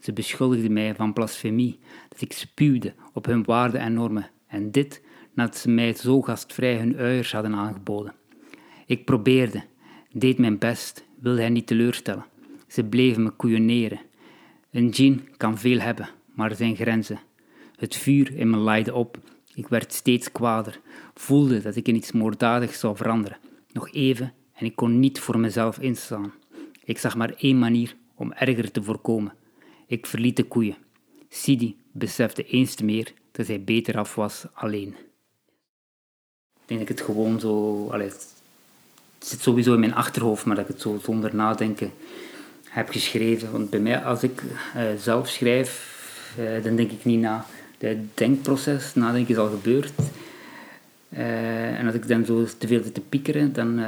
Ze 0.00 0.12
beschuldigden 0.12 0.72
mij 0.72 0.94
van 0.94 1.12
blasfemie, 1.12 1.78
dat 2.08 2.20
ik 2.20 2.32
spuwde 2.32 2.94
op 3.12 3.26
hun 3.26 3.44
waarden 3.44 3.80
en 3.80 3.92
normen, 3.92 4.30
en 4.46 4.70
dit 4.70 5.02
nadat 5.34 5.56
ze 5.56 5.70
mij 5.70 5.94
zo 5.94 6.22
gastvrij 6.22 6.76
hun 6.78 6.96
uiers 6.96 7.32
hadden 7.32 7.54
aangeboden. 7.54 8.14
Ik 8.86 9.04
probeerde, 9.04 9.62
deed 10.12 10.38
mijn 10.38 10.58
best, 10.58 11.04
wilde 11.22 11.42
hen 11.42 11.52
niet 11.52 11.66
teleurstellen. 11.66 12.26
Ze 12.66 12.84
bleven 12.84 13.22
me 13.22 13.30
koeioneren. 13.30 14.00
Een 14.70 14.90
djinn 14.90 15.28
kan 15.36 15.58
veel 15.58 15.78
hebben, 15.78 16.08
maar 16.34 16.50
er 16.50 16.56
zijn 16.56 16.76
grenzen. 16.76 17.20
Het 17.76 17.96
vuur 17.96 18.36
in 18.36 18.50
me 18.50 18.56
laaide 18.56 18.94
op. 18.94 19.18
Ik 19.54 19.68
werd 19.68 19.92
steeds 19.92 20.32
kwader, 20.32 20.80
voelde 21.14 21.60
dat 21.60 21.76
ik 21.76 21.88
in 21.88 21.96
iets 21.96 22.12
moorddadigs 22.12 22.78
zou 22.78 22.96
veranderen. 22.96 23.38
Nog 23.72 23.92
even 23.92 24.32
en 24.52 24.66
ik 24.66 24.76
kon 24.76 25.00
niet 25.00 25.20
voor 25.20 25.38
mezelf 25.38 25.78
instaan. 25.78 26.32
Ik 26.84 26.98
zag 26.98 27.16
maar 27.16 27.34
één 27.36 27.58
manier 27.58 27.96
om 28.14 28.32
erger 28.32 28.70
te 28.70 28.82
voorkomen. 28.82 29.34
Ik 29.86 30.06
verliet 30.06 30.36
de 30.36 30.44
koeien. 30.44 30.76
Sidi 31.28 31.76
besefte 31.92 32.44
eens 32.44 32.74
te 32.74 32.84
meer 32.84 33.12
dat 33.32 33.46
hij 33.46 33.64
beter 33.64 33.98
af 33.98 34.14
was 34.14 34.46
alleen. 34.52 34.94
denk 36.66 36.80
ik 36.80 36.88
het 36.88 37.00
gewoon 37.00 37.40
zo... 37.40 37.86
Allee, 37.88 38.10
het 39.22 39.30
zit 39.30 39.40
sowieso 39.40 39.74
in 39.74 39.80
mijn 39.80 39.94
achterhoofd, 39.94 40.44
maar 40.44 40.56
dat 40.56 40.64
ik 40.68 40.72
het 40.72 40.80
zo 40.80 41.00
zonder 41.02 41.34
nadenken 41.34 41.90
heb 42.68 42.88
geschreven. 42.88 43.52
Want 43.52 43.70
bij 43.70 43.80
mij, 43.80 43.98
als 43.98 44.22
ik 44.22 44.42
eh, 44.74 44.82
zelf 44.98 45.28
schrijf, 45.28 45.96
eh, 46.38 46.64
dan 46.64 46.76
denk 46.76 46.90
ik 46.90 47.04
niet 47.04 47.20
na. 47.20 47.46
Het 47.78 47.98
denkproces, 48.14 48.94
nadenken 48.94 49.34
is 49.34 49.40
al 49.40 49.48
gebeurd. 49.48 49.92
Eh, 51.08 51.78
en 51.78 51.86
als 51.86 51.94
ik 51.94 52.08
dan 52.08 52.24
zo 52.24 52.46
te 52.58 52.66
veel 52.66 52.82
zit 52.82 52.94
te 52.94 53.00
piekeren, 53.00 53.52
dan 53.52 53.80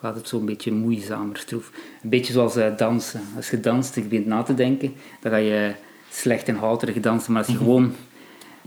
gaat 0.00 0.14
het 0.14 0.28
zo 0.28 0.38
een 0.38 0.44
beetje 0.44 0.72
moeizamer, 0.72 1.36
stroef. 1.36 1.70
Een 2.02 2.10
beetje 2.10 2.32
zoals 2.32 2.58
dansen. 2.76 3.20
Als 3.36 3.50
je 3.50 3.60
danst 3.60 3.96
en 3.96 4.02
je 4.02 4.08
begint 4.08 4.26
na 4.26 4.42
te 4.42 4.54
denken, 4.54 4.94
dan 5.20 5.32
ga 5.32 5.38
je 5.38 5.72
slecht 6.10 6.48
en 6.48 6.56
houterig 6.56 7.00
dansen. 7.00 7.32
Maar 7.32 7.42
als 7.42 7.52
je 7.52 7.58
gewoon 7.58 7.94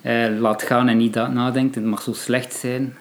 eh, 0.01 0.39
laat 0.39 0.63
gaan 0.63 0.87
en 0.87 0.97
niet 0.97 1.15
nadenkt, 1.15 1.75
en 1.75 1.81
het 1.81 1.91
mag 1.91 2.01
zo 2.01 2.13
slecht 2.13 2.53
zijn, 2.53 2.97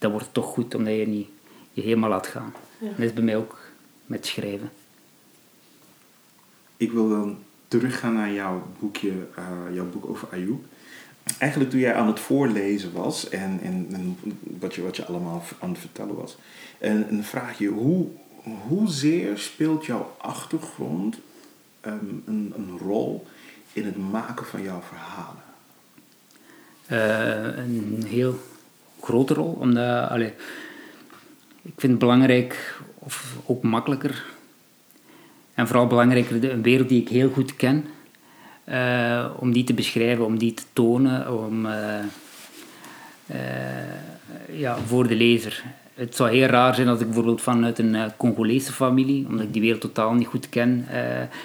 dan 0.00 0.10
wordt 0.10 0.28
toch 0.32 0.46
goed, 0.46 0.74
omdat 0.74 0.94
je 0.94 1.06
niet 1.06 1.28
je 1.72 1.82
helemaal 1.82 2.10
laat 2.10 2.26
gaan. 2.26 2.52
Dat 2.78 2.98
is 2.98 3.12
bij 3.12 3.22
mij 3.22 3.36
ook 3.36 3.58
met 4.06 4.26
schrijven. 4.26 4.70
Ik 6.76 6.92
wil 6.92 7.08
dan 7.08 7.38
teruggaan 7.68 8.14
naar 8.14 8.32
jouw 8.32 8.66
boekje, 8.78 9.12
eh, 9.36 9.74
jouw 9.74 9.90
boek 9.90 10.06
over 10.06 10.28
Ayoub. 10.30 10.64
Eigenlijk 11.38 11.70
toen 11.70 11.80
jij 11.80 11.94
aan 11.94 12.06
het 12.06 12.20
voorlezen 12.20 12.92
was 12.92 13.28
en, 13.28 13.60
en, 13.62 13.86
en 13.92 14.18
wat, 14.40 14.74
je, 14.74 14.82
wat 14.82 14.96
je 14.96 15.04
allemaal 15.04 15.42
aan 15.58 15.70
het 15.70 15.78
vertellen 15.78 16.16
was. 16.16 16.36
En 16.78 17.12
een 17.12 17.24
vraagje, 17.24 17.68
hoe, 17.68 18.06
hoezeer 18.68 19.38
speelt 19.38 19.86
jouw 19.86 20.16
achtergrond 20.18 21.18
ehm, 21.80 21.94
een, 22.24 22.52
een 22.56 22.78
rol 22.78 23.26
in 23.72 23.84
het 23.84 23.96
maken 23.96 24.46
van 24.46 24.62
jouw 24.62 24.80
verhalen? 24.80 25.42
Eh, 26.86 27.64
een 27.64 28.04
heel 28.06 28.38
grote 29.02 29.34
rol, 29.34 29.56
omdat 29.60 30.20
ik 31.62 31.74
vind 31.76 31.92
het 31.92 31.98
belangrijk, 31.98 32.80
of 32.98 33.36
ook 33.46 33.62
makkelijker, 33.62 34.24
en 35.54 35.66
vooral 35.66 35.86
belangrijker, 35.86 36.50
een 36.50 36.62
wereld 36.62 36.88
die 36.88 37.00
ik 37.00 37.08
heel 37.08 37.30
goed 37.30 37.56
ken, 37.56 37.84
eh, 38.64 39.26
om 39.38 39.52
die 39.52 39.64
te 39.64 39.74
beschrijven, 39.74 40.24
om 40.24 40.38
die 40.38 40.54
te 40.54 40.62
tonen, 40.72 41.44
om, 41.44 41.66
eh, 41.66 41.98
eh, 43.26 43.36
ja, 44.52 44.76
voor 44.76 45.08
de 45.08 45.14
lezer. 45.14 45.62
Het 45.94 46.16
zou 46.16 46.30
heel 46.30 46.46
raar 46.46 46.74
zijn 46.74 46.88
als 46.88 47.00
ik 47.00 47.06
bijvoorbeeld 47.06 47.40
vanuit 47.40 47.78
een 47.78 47.96
Congolese 48.16 48.72
familie, 48.72 49.26
omdat 49.28 49.44
ik 49.44 49.52
die 49.52 49.62
wereld 49.62 49.80
totaal 49.80 50.14
niet 50.14 50.26
goed 50.26 50.48
ken, 50.48 50.86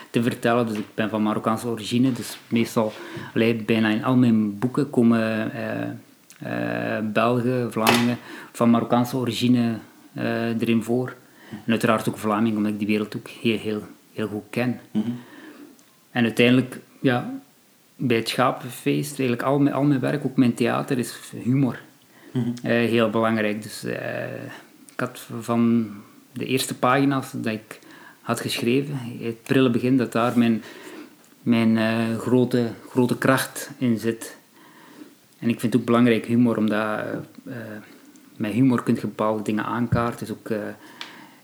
te 0.10 0.24
vertellen. 0.24 0.68
Dus 0.68 0.78
ik 0.78 0.86
ben 0.94 1.10
van 1.10 1.24
Marokkaanse 1.24 1.68
origine, 1.68 2.12
dus 2.12 2.38
meestal, 2.48 2.94
allee, 3.34 3.56
bijna 3.56 3.90
in 3.90 4.04
al 4.04 4.16
mijn 4.16 4.60
boeken 4.60 4.90
komen 4.90 5.52
Belgen, 7.04 7.72
Vlamingen 7.72 8.18
van 8.52 8.70
Marokkaanse 8.70 9.18
origine 9.18 9.78
eh, 10.14 10.62
erin 10.62 10.84
voor. 10.84 11.16
En 11.50 11.72
uiteraard 11.72 12.10
ook 12.10 12.18
Vlamingen, 12.18 12.58
omdat 12.58 12.72
ik 12.72 12.78
die 12.78 12.88
wereld 12.88 13.16
ook 13.16 13.28
heel, 13.28 13.58
heel, 13.58 13.82
heel 14.14 14.28
goed 14.28 14.44
ken. 14.50 14.80
En 16.12 16.24
uiteindelijk, 16.24 16.80
ja, 17.02 17.34
bij 17.96 18.18
het 18.18 18.30
Schapenfeest, 18.30 19.20
eigenlijk 19.20 19.48
al 19.48 19.60
mijn, 19.60 19.76
al 19.76 19.84
mijn 19.84 20.00
werk, 20.00 20.26
ook 20.26 20.38
mijn 20.38 20.54
theater, 20.54 20.98
is 20.98 21.20
humor. 21.44 21.80
Eh, 22.64 22.72
heel 22.72 23.10
belangrijk. 23.10 23.64
Dus 23.64 23.84
eh, 23.84 24.44
ik 24.94 25.00
had 25.00 25.28
van 25.42 25.88
de 26.32 26.46
eerste 26.46 26.76
pagina's 26.76 27.32
dat 27.32 27.54
ik 27.54 27.80
had 28.22 28.40
geschreven, 28.40 29.00
het 29.22 29.44
prille 29.44 29.70
begin, 29.70 29.98
dat 29.98 30.12
daar 30.12 30.38
mijn, 30.38 30.64
mijn 31.42 31.78
eh, 31.78 32.18
grote, 32.18 32.72
grote 32.90 33.18
kracht 33.18 33.70
in 33.78 34.00
zit. 34.00 34.38
En 35.40 35.50
ik 35.50 35.60
vind 35.60 35.74
het 35.74 35.82
ook 35.82 35.88
belangrijk 35.88 36.26
humor, 36.26 36.58
omdat 36.58 36.80
eh, 36.80 37.14
eh, 37.46 37.56
met 38.38 38.52
humor 38.52 38.84
kun 38.84 38.94
je 38.96 39.02
bepaalde 39.02 39.44
dingen 39.44 39.66
aankaarten. 39.66 40.20
Het 40.20 40.30
is 40.30 40.36
ook 40.36 40.50
eh, 40.50 40.58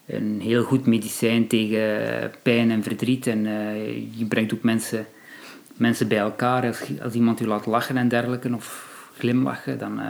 een 0.05 0.39
heel 0.41 0.63
goed 0.63 0.85
medicijn 0.85 1.47
tegen 1.47 2.31
pijn 2.41 2.71
en 2.71 2.83
verdriet. 2.83 3.27
En 3.27 3.45
eh, 3.45 3.95
je 4.17 4.25
brengt 4.25 4.53
ook 4.53 4.63
mensen, 4.63 5.05
mensen 5.75 6.07
bij 6.07 6.17
elkaar. 6.17 6.65
Als, 6.67 6.79
je- 6.79 7.03
als 7.03 7.13
iemand 7.13 7.39
u 7.41 7.45
laat 7.47 7.65
lachen 7.65 7.97
en 7.97 8.07
dergelijke, 8.07 8.53
of 8.55 8.89
glimlachen, 9.17 9.77
dan 9.79 9.99
eh, 9.99 10.07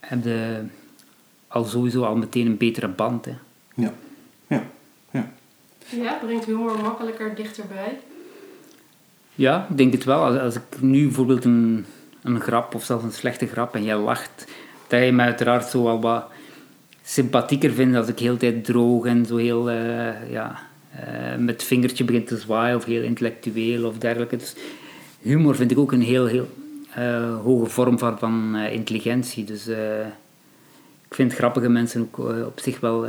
heb 0.00 0.24
je 0.24 0.60
al 1.48 1.64
sowieso 1.64 2.02
al 2.04 2.16
meteen 2.16 2.46
een 2.46 2.56
betere 2.56 2.88
band. 2.88 3.24
Hè. 3.24 3.32
Ja, 3.74 3.92
ja, 4.46 4.62
ja. 5.10 5.30
Ja, 5.90 6.18
brengt 6.24 6.44
humor 6.44 6.80
makkelijker 6.82 7.34
dichterbij. 7.34 7.98
Ja, 9.34 9.66
ik 9.70 9.76
denk 9.76 9.92
het 9.92 10.04
wel. 10.04 10.24
Als, 10.24 10.38
als 10.38 10.54
ik 10.54 10.62
nu 10.80 11.04
bijvoorbeeld 11.04 11.44
een, 11.44 11.86
een 12.22 12.40
grap 12.40 12.74
of 12.74 12.84
zelfs 12.84 13.04
een 13.04 13.12
slechte 13.12 13.46
grap 13.46 13.74
en 13.74 13.84
jij 13.84 13.96
lacht, 13.96 14.44
dat 14.86 15.04
je 15.04 15.12
me 15.12 15.22
uiteraard 15.22 15.66
zo 15.66 15.82
wel 15.82 16.00
wat 16.00 16.24
sympathieker 17.04 17.72
vindt 17.72 17.96
als 17.96 18.08
ik 18.08 18.18
heel 18.18 18.32
de 18.32 18.38
tijd 18.38 18.64
droog 18.64 19.04
en 19.04 19.26
zo 19.26 19.36
heel 19.36 19.70
eh, 19.70 20.30
ja, 20.30 20.58
eh, 20.90 21.36
met 21.38 21.62
vingertje 21.62 22.04
begint 22.04 22.26
te 22.26 22.38
zwaaien 22.38 22.76
of 22.76 22.84
heel 22.84 23.02
intellectueel 23.02 23.84
of 23.84 23.98
dergelijke. 23.98 24.36
Dus 24.36 24.54
humor 25.20 25.56
vind 25.56 25.70
ik 25.70 25.78
ook 25.78 25.92
een 25.92 26.02
heel, 26.02 26.26
heel 26.26 26.48
eh, 26.94 27.40
hoge 27.40 27.70
vorm 27.70 27.98
van, 27.98 28.56
intelligentie. 28.56 29.44
Dus 29.44 29.66
ik 31.08 31.14
vind 31.14 31.34
grappige 31.34 31.68
mensen 31.68 32.00
ook 32.00 32.18
op 32.46 32.60
zich 32.60 32.80
wel 32.80 33.06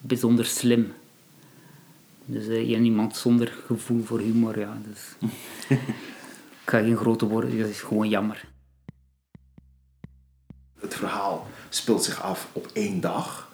bijzonder 0.00 0.44
slim. 0.44 0.92
Dus 2.26 2.48
eh, 2.48 2.68
iemand 2.68 3.16
zonder 3.16 3.52
gevoel 3.66 4.02
voor 4.02 4.20
humor, 4.20 4.58
ja. 4.58 4.76
Dus. 4.88 5.28
ik 6.64 6.70
ga 6.70 6.78
geen 6.78 6.96
grote 6.96 7.26
woorden, 7.26 7.58
dat 7.58 7.68
is 7.68 7.80
gewoon 7.80 8.08
jammer. 8.08 8.44
Het 10.80 10.94
verhaal 10.94 11.46
speelt 11.68 12.04
zich 12.04 12.22
af 12.22 12.48
op 12.52 12.68
één 12.72 13.00
dag. 13.00 13.52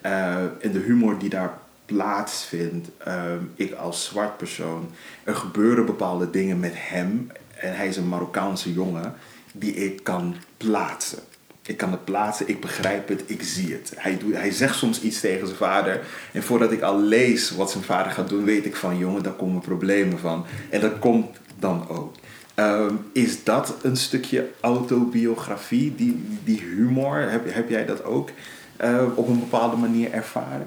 Eh, 0.00 0.36
en 0.36 0.72
de 0.72 0.78
humor 0.78 1.18
die 1.18 1.28
daar 1.28 1.58
plaatsvindt, 1.84 2.88
ehm, 2.98 3.38
ik 3.54 3.72
als 3.72 4.04
zwart 4.04 4.36
persoon, 4.36 4.90
er 5.24 5.34
gebeuren 5.34 5.86
bepaalde 5.86 6.30
dingen 6.30 6.60
met 6.60 6.72
hem. 6.74 7.30
En 7.54 7.76
hij 7.76 7.88
is 7.88 7.96
een 7.96 8.08
Marokkaanse 8.08 8.72
jongen 8.72 9.14
die 9.52 9.74
ik 9.74 10.04
kan 10.04 10.36
plaatsen. 10.56 11.18
Ik 11.62 11.76
kan 11.76 11.90
het 11.90 12.04
plaatsen, 12.04 12.48
ik 12.48 12.60
begrijp 12.60 13.08
het, 13.08 13.22
ik 13.26 13.42
zie 13.42 13.72
het. 13.72 13.92
Hij, 13.96 14.18
doet, 14.18 14.34
hij 14.34 14.50
zegt 14.50 14.76
soms 14.76 15.00
iets 15.00 15.20
tegen 15.20 15.46
zijn 15.46 15.58
vader. 15.58 16.06
En 16.32 16.42
voordat 16.42 16.72
ik 16.72 16.82
al 16.82 17.00
lees 17.00 17.50
wat 17.50 17.70
zijn 17.70 17.84
vader 17.84 18.12
gaat 18.12 18.28
doen, 18.28 18.44
weet 18.44 18.64
ik 18.64 18.76
van 18.76 18.98
jongen, 18.98 19.22
daar 19.22 19.32
komen 19.32 19.60
problemen 19.60 20.18
van. 20.18 20.46
En 20.70 20.80
dat 20.80 20.98
komt 20.98 21.36
dan 21.58 21.88
ook. 21.88 22.14
Ehm, 22.56 22.94
is 23.12 23.44
dat 23.44 23.76
een 23.82 23.96
stukje 23.96 24.48
autobiografie, 24.60 25.94
die, 25.94 26.24
die 26.44 26.60
humor? 26.60 27.16
Heb, 27.16 27.54
heb 27.54 27.68
jij 27.68 27.86
dat 27.86 28.04
ook 28.04 28.30
eh, 28.76 29.04
op 29.14 29.28
een 29.28 29.38
bepaalde 29.38 29.76
manier 29.76 30.12
ervaren? 30.12 30.66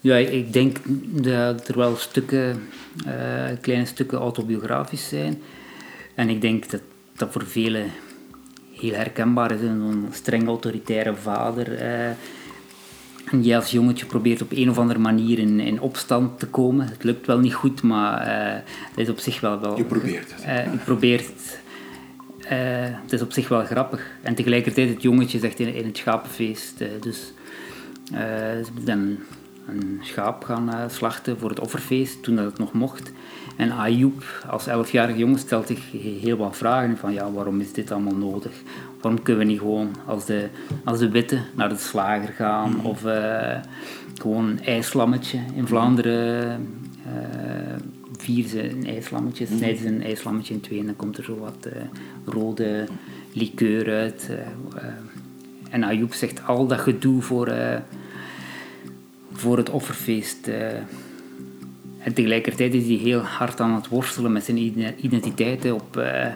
Ja, 0.00 0.16
ik 0.16 0.52
denk 0.52 0.76
dat 1.22 1.68
er 1.68 1.76
wel 1.76 1.96
stukken, 1.96 2.62
eh, 3.06 3.44
kleine 3.60 3.84
stukken 3.84 4.18
autobiografisch 4.18 5.08
zijn. 5.08 5.42
En 6.14 6.28
ik 6.28 6.40
denk 6.40 6.70
dat 6.70 6.80
dat 7.16 7.32
voor 7.32 7.46
velen 7.46 7.90
heel 8.72 8.94
herkenbaar 8.94 9.50
is. 9.50 9.60
Een 9.60 10.08
streng 10.10 10.46
autoritaire 10.46 11.14
vader. 11.14 11.74
eh, 11.74 12.10
en 13.30 13.42
jij 13.42 13.56
als 13.56 13.70
jongetje 13.70 14.06
probeert 14.06 14.42
op 14.42 14.52
een 14.52 14.70
of 14.70 14.78
andere 14.78 14.98
manier 14.98 15.38
in, 15.38 15.60
in 15.60 15.80
opstand 15.80 16.38
te 16.38 16.46
komen. 16.46 16.88
Het 16.88 17.04
lukt 17.04 17.26
wel 17.26 17.38
niet 17.38 17.54
goed, 17.54 17.82
maar 17.82 18.20
eh, 18.20 18.54
dat 18.94 18.98
is 19.04 19.08
op 19.08 19.18
zich 19.18 19.40
wel... 19.40 19.60
wel 19.60 19.76
Je 19.76 19.84
probeert 19.84 20.32
het. 20.32 20.44
Eh, 20.44 20.72
ik 20.72 20.84
probeer 20.84 21.18
het. 21.18 21.60
Eh, 22.44 22.58
het 23.02 23.12
is 23.12 23.22
op 23.22 23.32
zich 23.32 23.48
wel 23.48 23.64
grappig. 23.64 24.06
En 24.22 24.34
tegelijkertijd, 24.34 24.88
het 24.88 25.02
jongetje 25.02 25.38
zegt 25.38 25.58
in, 25.58 25.74
in 25.74 25.84
het 25.84 25.96
schapenfeest. 25.96 26.78
dus 27.00 27.32
hebben 28.12 28.84
dan 28.84 29.18
een 29.66 30.00
schaap 30.02 30.44
gaan 30.44 30.72
eh, 30.72 30.84
slachten 30.88 31.38
voor 31.38 31.48
het 31.48 31.60
offerfeest, 31.60 32.22
toen 32.22 32.36
dat 32.36 32.44
het 32.44 32.58
nog 32.58 32.72
mocht. 32.72 33.12
En 33.56 33.70
Ayoub, 33.70 34.24
als 34.48 34.68
11-jarige 34.68 35.18
jongen, 35.18 35.38
stelt 35.38 35.66
zich 35.66 35.92
heel 36.20 36.36
wat 36.36 36.56
vragen 36.56 36.96
van 36.96 37.12
ja, 37.12 37.30
waarom 37.30 37.60
is 37.60 37.72
dit 37.72 37.90
allemaal 37.90 38.16
nodig? 38.16 38.52
Waarom 39.00 39.22
kunnen 39.22 39.42
we 39.42 39.50
niet 39.50 39.58
gewoon 39.58 39.88
als 40.06 40.24
de, 40.24 40.48
als 40.84 40.98
de 40.98 41.10
witte 41.10 41.40
naar 41.54 41.68
de 41.68 41.76
slager 41.76 42.32
gaan? 42.32 42.84
Of 42.84 43.04
eh, 43.04 43.58
gewoon 44.20 44.44
een 44.44 44.64
ijslammetje. 44.64 45.38
In 45.54 45.66
Vlaanderen 45.66 46.50
eh 47.04 47.78
vieren 48.18 48.50
ze 48.50 48.70
een 48.70 48.86
ijslammetje, 48.86 49.46
snijden 49.46 49.78
ze 49.78 49.86
een 49.86 50.02
ijslammetje 50.02 50.54
in 50.54 50.60
twee 50.60 50.78
en 50.78 50.86
dan 50.86 50.96
komt 50.96 51.16
er 51.18 51.24
zo 51.24 51.38
wat 51.38 51.68
rode 52.24 52.86
liqueur 53.32 53.94
uit. 53.94 54.30
en 55.70 55.84
Ayoub 55.84 56.12
zegt 56.12 56.46
al 56.46 56.66
dat 56.66 56.80
gedoe 56.80 57.22
voor, 57.22 57.52
voor 59.40 59.56
het 59.56 59.70
offerfeest. 59.70 60.48
eh. 60.48 60.72
en 62.02 62.12
tegelijkertijd 62.14 62.74
is 62.74 62.86
hij 62.86 62.94
heel 62.96 63.20
hard 63.20 63.60
aan 63.60 63.74
het 63.74 63.88
worstelen 63.88 64.32
met 64.32 64.44
zijn 64.44 64.56
ide- 64.56 64.94
identiteit 65.00 65.72
op 65.72 65.96
eh 65.96 66.26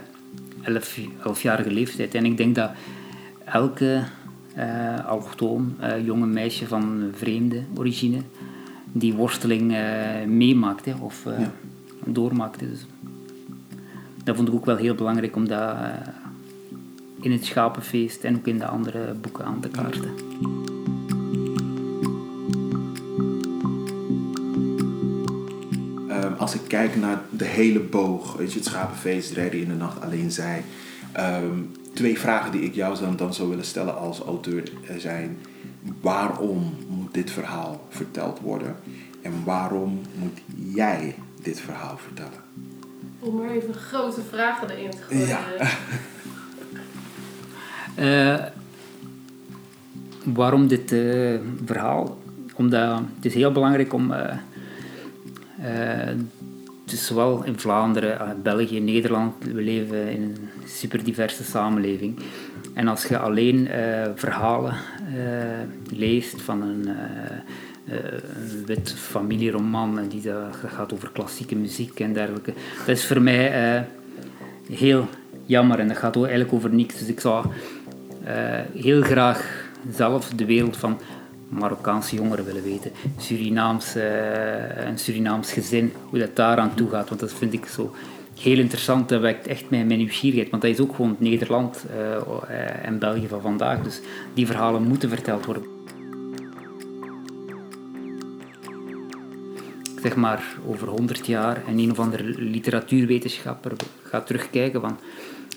11, 0.63 0.99
11-jarige 1.39 1.71
leeftijd. 1.71 2.15
En 2.15 2.25
ik 2.25 2.37
denk 2.37 2.55
dat 2.55 2.71
elke 3.45 4.03
eh 4.55 5.07
allochtoon, 5.07 5.75
eh, 5.81 6.05
jonge 6.07 6.27
meisje 6.27 6.67
van 6.67 7.11
vreemde 7.15 7.63
origine, 7.77 8.19
die 8.93 9.13
worsteling 9.15 9.73
eh, 9.75 10.25
meemaakt 10.27 10.85
hè, 10.85 10.93
of 11.01 11.27
eh, 11.27 11.39
Ja. 11.41 11.53
doormaakt. 12.05 12.59
Dus 12.61 12.87
dat 14.25 14.37
vond 14.37 14.49
ik 14.49 14.55
ook 14.55 14.65
wel 14.67 14.77
heel 14.77 14.95
belangrijk 14.95 15.37
om 15.37 15.49
dat 15.49 15.61
eh, 15.61 15.89
in 17.21 17.33
het 17.33 17.45
Schapenfeest 17.45 18.25
en 18.25 18.37
ook 18.37 18.47
in 18.47 18.59
de 18.59 18.67
andere 18.67 19.15
boeken 19.21 19.45
aan 19.45 19.61
te 19.61 19.69
kaarten. 19.69 20.11
Als 26.45 26.55
ik 26.55 26.69
kijk 26.69 26.97
naar 26.97 27.21
de 27.31 27.45
hele 27.45 27.81
boog, 27.81 28.37
weet 28.37 28.53
je, 28.53 28.59
het 28.59 28.69
schapenfeest, 28.69 29.33
Reddy 29.33 29.57
in 29.57 29.69
de 29.69 29.75
nacht, 29.75 30.01
alleen 30.01 30.31
zij. 30.31 30.65
Ehm, 31.13 31.59
twee 31.93 32.19
vragen 32.19 32.53
die 32.53 32.61
ik 32.61 32.75
jou 32.75 32.99
dan, 33.01 33.17
dan 33.17 33.35
zou 33.35 33.49
willen 33.49 33.65
stellen 33.65 33.99
als 33.99 34.21
auteur 34.21 34.63
zijn: 34.99 35.39
waarom 36.01 36.75
moet 36.89 37.15
dit 37.15 37.31
verhaal 37.31 37.87
verteld 37.89 38.41
worden? 38.41 38.77
En 39.23 39.33
waarom 39.45 40.01
moet 40.15 40.41
jij 40.75 41.15
dit 41.43 41.61
verhaal 41.61 41.99
vertellen? 41.99 42.41
Om 43.21 43.35
maar 43.37 43.51
even 43.51 43.75
grote 43.75 44.21
vragen 44.31 44.71
erin 44.71 44.91
te 44.91 45.03
gooien. 45.09 45.27
Ja. 45.27 45.41
Eh, 47.95 48.45
waarom 50.25 50.67
dit 50.67 50.93
eh, 50.93 51.35
verhaal? 51.65 52.19
Omdat 52.55 53.01
het 53.15 53.25
is 53.25 53.35
heel 53.35 53.53
belangrijk 53.53 53.93
om. 53.93 54.13
eh, 54.13 54.37
eh, 55.65 56.15
is 56.93 57.07
zowel 57.07 57.45
in 57.45 57.59
Vlaanderen, 57.59 58.21
eh, 58.21 58.29
België, 58.43 58.81
Nederland, 58.81 59.35
we 59.45 59.63
leven 59.63 60.09
in 60.09 60.23
een 60.23 60.49
super 60.67 61.05
diverse 61.05 61.45
samenleving. 61.45 62.19
En 62.75 62.89
als 62.89 63.05
je 63.05 63.19
alleen 63.19 63.69
eh, 63.69 64.11
verhalen 64.15 64.75
leest 65.91 66.43
van 66.43 66.63
een, 66.63 66.89
een 67.87 68.65
wit 68.67 68.93
familieroman 68.93 70.09
die 70.09 70.23
dat 70.23 70.57
gaat 70.67 70.93
over 70.93 71.11
klassieke 71.13 71.57
muziek 71.57 72.01
en 72.01 72.13
dergelijke, 72.13 72.53
dat 72.79 72.97
is 72.97 73.07
voor 73.07 73.21
mij 73.21 73.87
heel 74.71 75.09
jammer 75.47 75.79
en 75.79 75.89
dat 75.89 75.97
gaat 75.97 76.17
eigenlijk 76.17 76.53
over 76.53 76.75
niks. 76.75 76.99
Dus 76.99 77.09
ik 77.09 77.21
zou 77.21 77.47
heel 78.73 79.03
graag 79.03 79.69
zelf 79.91 80.29
de 80.29 80.45
wereld 80.45 80.77
van 80.77 81.01
Marokkaanse 81.59 82.17
jongeren 82.17 82.45
willen 82.45 82.63
weten. 82.63 82.91
Surinaams, 83.19 83.95
eh, 83.95 84.87
een 84.87 84.99
Surinaams 84.99 85.53
gezin, 85.53 85.93
hoe 86.09 86.19
dat 86.19 86.37
daar 86.37 86.59
aan 86.59 86.75
toe 86.75 86.91
gaat. 86.91 87.09
Want 87.09 87.21
dat 87.21 87.33
vind 87.33 87.53
ik 87.53 87.67
zo 87.67 87.95
heel 88.41 88.59
interessant. 88.59 89.09
Dat 89.09 89.21
wekt 89.21 89.47
echt 89.47 89.71
mijn, 89.71 89.87
mijn 89.87 89.99
nieuwsgierigheid. 89.99 90.51
Want 90.51 90.63
dat 90.63 90.71
is 90.71 90.81
ook 90.81 90.95
gewoon 90.95 91.17
Nederland 91.19 91.85
eh, 91.91 92.15
eh, 92.17 92.87
en 92.87 92.99
België 92.99 93.29
van 93.29 93.41
vandaag. 93.41 93.83
Dus 93.83 94.01
die 94.35 94.47
verhalen 94.47 94.83
moeten 94.83 95.09
verteld 95.09 95.45
worden. 95.45 95.63
Zeg 100.03 100.17
maar 100.17 100.45
over 100.67 100.89
100 100.89 101.27
jaar 101.27 101.63
en 101.67 101.79
een 101.79 101.91
of 101.91 101.99
andere 101.99 102.25
literatuurwetenschapper 102.25 103.73
gaat 104.03 104.27
terugkijken 104.27 104.81
van 104.81 104.99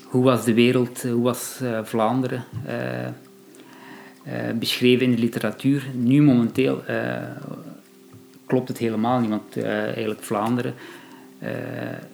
hoe 0.04 0.24
was 0.24 0.44
de 0.44 0.54
wereld, 0.54 1.02
hoe 1.02 1.22
was 1.22 1.60
Vlaanderen 1.82 2.44
beschreven 4.58 5.04
in 5.04 5.10
de 5.10 5.20
literatuur. 5.20 5.86
Nu 5.94 6.22
momenteel 6.22 6.84
eh, 6.84 7.16
klopt 8.46 8.68
het 8.68 8.78
helemaal 8.78 9.20
niet, 9.20 9.30
want 9.30 9.56
eh, 9.56 9.82
eigenlijk 9.82 10.22
Vlaanderen 10.22 10.74
eh, 11.38 11.50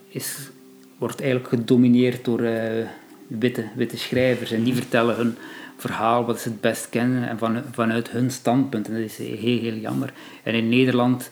is, 0.09 0.51
wordt 0.99 1.21
eigenlijk 1.21 1.49
gedomineerd 1.49 2.25
door 2.25 2.41
eh, 2.41 2.87
witte, 3.27 3.65
witte 3.75 3.97
schrijvers 3.97 4.51
en 4.51 4.63
die 4.63 4.75
vertellen 4.75 5.17
hun 5.17 5.37
verhaal 5.77 6.25
wat 6.25 6.41
ze 6.41 6.49
het 6.49 6.61
best 6.61 6.89
kennen 6.89 7.29
en 7.29 7.39
van, 7.39 7.63
vanuit 7.73 8.11
hun 8.11 8.31
standpunt. 8.31 8.89
En 8.89 8.93
dat 8.93 9.03
is 9.03 9.19
heel, 9.19 9.61
heel 9.61 9.75
jammer. 9.75 10.13
En 10.43 10.55
in 10.55 10.69
Nederland 10.69 11.31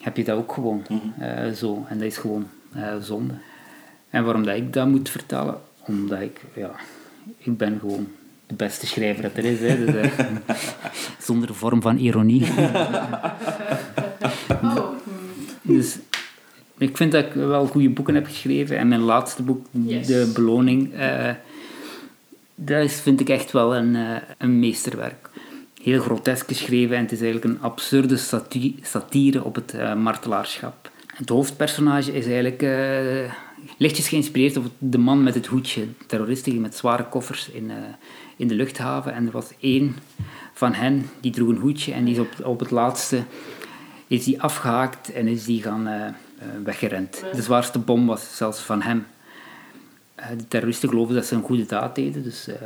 heb 0.00 0.16
je 0.16 0.24
dat 0.24 0.38
ook 0.38 0.52
gewoon 0.52 0.82
eh, 1.18 1.50
zo 1.50 1.84
en 1.88 1.98
dat 1.98 2.06
is 2.06 2.16
gewoon 2.16 2.48
eh, 2.72 2.96
zonde. 3.00 3.34
En 4.10 4.24
waarom 4.24 4.44
dat 4.44 4.56
ik 4.56 4.72
dat 4.72 4.88
moet 4.88 5.10
vertellen? 5.10 5.60
Omdat 5.86 6.20
ik, 6.20 6.40
ja, 6.54 6.70
ik 7.38 7.56
ben 7.56 7.78
gewoon 7.80 8.08
de 8.46 8.54
beste 8.54 8.86
schrijver 8.86 9.22
dat 9.22 9.36
er 9.36 9.44
is. 9.44 9.60
Hè. 9.60 9.84
Dus, 9.84 9.94
eh, 9.94 10.26
zonder 11.26 11.54
vorm 11.54 11.82
van 11.82 11.96
ironie. 11.96 12.46
Oh, 14.62 14.90
Dus 15.62 15.98
ik 16.78 16.96
vind 16.96 17.12
dat 17.12 17.24
ik 17.24 17.32
wel 17.32 17.66
goede 17.66 17.88
boeken 17.90 18.14
heb 18.14 18.26
geschreven. 18.26 18.78
En 18.78 18.88
mijn 18.88 19.00
laatste 19.00 19.42
boek, 19.42 19.66
Yes. 19.70 20.06
De 20.06 20.30
Beloning, 20.34 20.94
eh, 20.94 21.30
dat 22.54 22.84
is, 22.84 23.00
vind 23.00 23.20
ik 23.20 23.28
echt 23.28 23.52
wel 23.52 23.76
een, 23.76 23.96
eh, 23.96 24.16
een 24.38 24.58
meesterwerk. 24.58 25.30
Heel 25.82 26.00
grotesk 26.00 26.46
geschreven 26.48 26.96
en 26.96 27.02
het 27.02 27.12
is 27.12 27.20
eigenlijk 27.20 27.54
een 27.54 27.62
absurde 27.62 28.16
sati- 28.16 28.78
satire 28.82 29.44
op 29.44 29.54
het 29.54 29.74
martelaarschap. 29.96 30.90
Het 31.14 31.28
hoofdpersonage 31.28 32.12
is 32.12 32.26
eigenlijk 32.26 32.66
lichtjes 33.76 34.08
geïnspireerd 34.08 34.56
op 34.56 34.66
de 34.78 34.98
man 34.98 35.22
met 35.22 35.34
het 35.34 35.46
hoedje. 35.46 35.84
Terroristen 36.06 36.60
met 36.60 36.76
zware 36.76 37.04
koffers 37.04 37.50
in, 37.50 37.70
in 38.36 38.48
de 38.48 38.54
luchthaven. 38.54 39.12
En 39.12 39.26
er 39.26 39.32
was 39.32 39.50
één 39.60 39.96
van 40.52 40.74
hen 40.74 41.10
die 41.20 41.32
droeg 41.32 41.48
een 41.48 41.56
hoedje 41.56 41.92
en 41.92 42.04
die 42.04 42.14
is 42.14 42.20
op, 42.20 42.44
op 42.44 42.60
het 42.60 42.70
laatste 42.70 43.22
is 44.06 44.24
die 44.24 44.42
afgehaakt 44.42 45.12
en 45.12 45.26
is 45.26 45.44
die 45.44 45.62
gaan 45.62 45.86
eh, 45.86 46.06
eh, 46.38 46.46
weggerend. 46.64 47.22
De 47.32 47.42
zwaarste 47.42 47.78
bom 47.78 48.06
was 48.06 48.36
zelfs 48.36 48.60
van 48.60 48.82
hem. 48.82 49.06
Eh, 50.14 50.26
de 50.36 50.48
terroristen 50.48 50.88
geloven 50.88 51.14
dat 51.14 51.26
ze 51.26 51.34
een 51.34 51.42
goede 51.42 51.66
daad 51.66 51.94
deden, 51.94 52.22
dus 52.22 52.48
eh, 52.48 52.56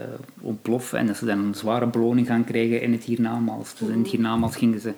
ontploffen, 0.41 0.99
en 0.99 1.07
dat 1.07 1.17
ze 1.17 1.25
dan 1.25 1.39
een 1.39 1.55
zware 1.55 1.87
beloning 1.87 2.27
gaan 2.27 2.45
krijgen 2.45 2.83
in 2.83 2.93
het 2.93 3.05
hiernamaals. 3.05 3.75
Dus 3.75 3.89
in 3.89 3.99
het 3.99 4.09
hiernamaals 4.09 4.57
gingen 4.57 4.81
ze 4.81 4.93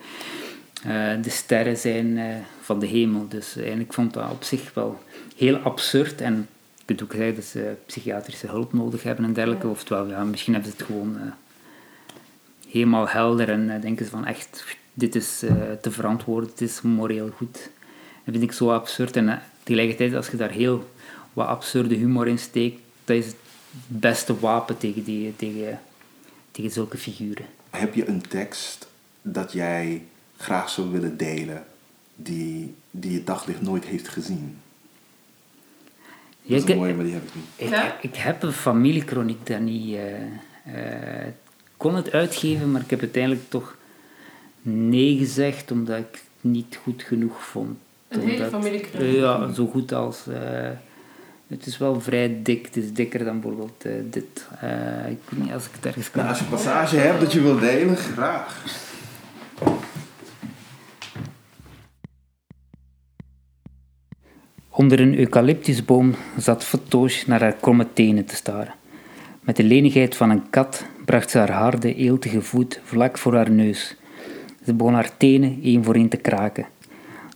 de 1.22 1.30
sterren 1.30 1.76
zijn 1.76 2.18
van 2.60 2.78
de 2.78 2.86
hemel. 2.86 3.28
Dus 3.28 3.56
eigenlijk 3.56 3.88
ik 3.88 3.92
vond 3.92 4.12
dat 4.12 4.30
op 4.30 4.42
zich 4.42 4.74
wel 4.74 4.98
heel 5.36 5.56
absurd. 5.56 6.20
En 6.20 6.48
kunt 6.96 7.10
ook 7.10 7.16
zeggen 7.16 7.34
dat 7.34 7.44
ze 7.44 7.74
psychiatrische 7.86 8.46
hulp 8.46 8.72
nodig 8.72 9.02
hebben 9.02 9.24
en 9.24 9.32
dergelijke. 9.32 9.68
Oftewel, 9.68 10.08
ja, 10.08 10.24
misschien 10.24 10.52
hebben 10.52 10.72
ze 10.72 10.76
het 10.76 10.86
gewoon 10.86 11.18
eh, 11.18 11.26
helemaal 12.68 13.08
helder 13.08 13.48
en 13.48 13.70
eh, 13.70 13.80
denken 13.80 14.04
ze 14.04 14.10
van 14.10 14.26
echt, 14.26 14.64
dit 14.94 15.14
is 15.14 15.42
eh, 15.42 15.54
te 15.80 15.90
verantwoorden, 15.90 16.50
het 16.50 16.60
is 16.60 16.80
moreel 16.80 17.30
goed. 17.36 17.52
Dat 18.24 18.34
vind 18.34 18.42
ik 18.42 18.52
zo 18.52 18.72
absurd. 18.72 19.16
En 19.16 19.42
tegelijkertijd, 19.62 20.14
als 20.14 20.28
je 20.28 20.36
daar 20.36 20.50
heel 20.50 20.90
wat 21.32 21.46
absurde 21.46 21.94
humor 21.94 22.28
in 22.28 22.38
steekt, 22.38 22.80
dat 23.04 23.16
is 23.16 23.26
het 23.26 23.36
beste 23.86 24.38
wapen 24.38 24.78
tegen, 24.78 25.04
die, 25.04 25.36
tegen, 25.36 25.80
tegen 26.50 26.70
zulke 26.70 26.98
figuren. 26.98 27.46
Heb 27.70 27.94
je 27.94 28.08
een 28.08 28.28
tekst 28.28 28.88
dat 29.22 29.52
jij 29.52 30.02
graag 30.36 30.70
zou 30.70 30.90
willen 30.90 31.16
delen 31.16 31.64
die, 32.16 32.74
die 32.90 33.14
het 33.14 33.26
daglicht 33.26 33.60
nooit 33.60 33.84
heeft 33.84 34.08
gezien? 34.08 34.61
Ja, 36.42 36.54
Dat 36.54 36.56
is 36.58 36.62
ik- 36.62 36.68
een 36.68 36.76
mooie, 36.76 36.94
maar 36.94 37.04
die 37.04 37.14
heb 37.14 37.22
ik 37.22 37.34
niet. 37.34 37.44
Ik, 37.56 37.68
Ja? 37.68 37.96
ik 38.00 38.14
heb 38.16 38.42
een 38.42 38.52
familiekroniek 38.52 39.46
daar 39.46 39.60
niet... 39.60 39.94
eh, 39.94 40.12
eh, 41.20 41.26
ik 41.26 41.32
kon 41.76 41.94
het 41.96 42.12
uitgeven, 42.12 42.70
maar 42.72 42.80
ik 42.80 42.90
heb 42.90 43.00
uiteindelijk 43.00 43.42
toch 43.48 43.76
nee 44.62 45.16
gezegd, 45.18 45.70
omdat 45.70 45.98
ik 45.98 46.04
het 46.10 46.22
niet 46.40 46.78
goed 46.82 47.02
genoeg 47.02 47.44
vond. 47.44 47.78
Een 48.08 48.20
hele 48.20 48.46
familiekroniek. 48.48 49.14
Ja, 49.16 49.52
zo 49.52 49.66
goed 49.66 49.92
als... 49.92 50.26
eh, 50.26 50.68
het 51.46 51.66
is 51.66 51.78
wel 51.78 52.00
vrij 52.00 52.36
dik. 52.42 52.64
Het 52.66 52.76
is 52.76 52.92
dikker 52.92 53.24
dan 53.24 53.40
bijvoorbeeld 53.40 53.84
dit. 54.10 54.46
Eh, 54.60 55.10
ik 55.10 55.18
weet 55.28 55.42
niet 55.44 55.52
als 55.52 55.64
ik 55.66 55.70
het 55.74 55.86
ergens 55.86 56.10
kan... 56.10 56.20
Nou, 56.24 56.28
als 56.28 56.38
je 56.38 56.44
een 56.44 56.50
passage 56.50 56.96
hebt 56.96 57.20
dat 57.20 57.32
je 57.32 57.40
wil 57.42 57.58
delen, 57.58 57.96
graag. 57.96 58.64
Onder 64.82 65.00
een 65.00 65.18
eucalyptusboom 65.18 66.14
zat 66.36 66.64
Fatouche 66.64 67.28
naar 67.28 67.40
haar 67.40 67.56
kromme 67.60 67.86
tenen 67.92 68.24
te 68.24 68.34
staren. 68.34 68.74
Met 69.40 69.56
de 69.56 69.64
lenigheid 69.64 70.16
van 70.16 70.30
een 70.30 70.50
kat 70.50 70.84
bracht 71.04 71.30
ze 71.30 71.38
haar 71.38 71.50
harde, 71.50 71.94
eeltige 71.94 72.42
voet 72.42 72.80
vlak 72.84 73.18
voor 73.18 73.34
haar 73.34 73.50
neus. 73.50 73.96
Ze 74.64 74.74
begon 74.74 74.94
haar 74.94 75.16
tenen 75.16 75.60
één 75.62 75.84
voor 75.84 75.94
één 75.94 76.08
te 76.08 76.16
kraken. 76.16 76.66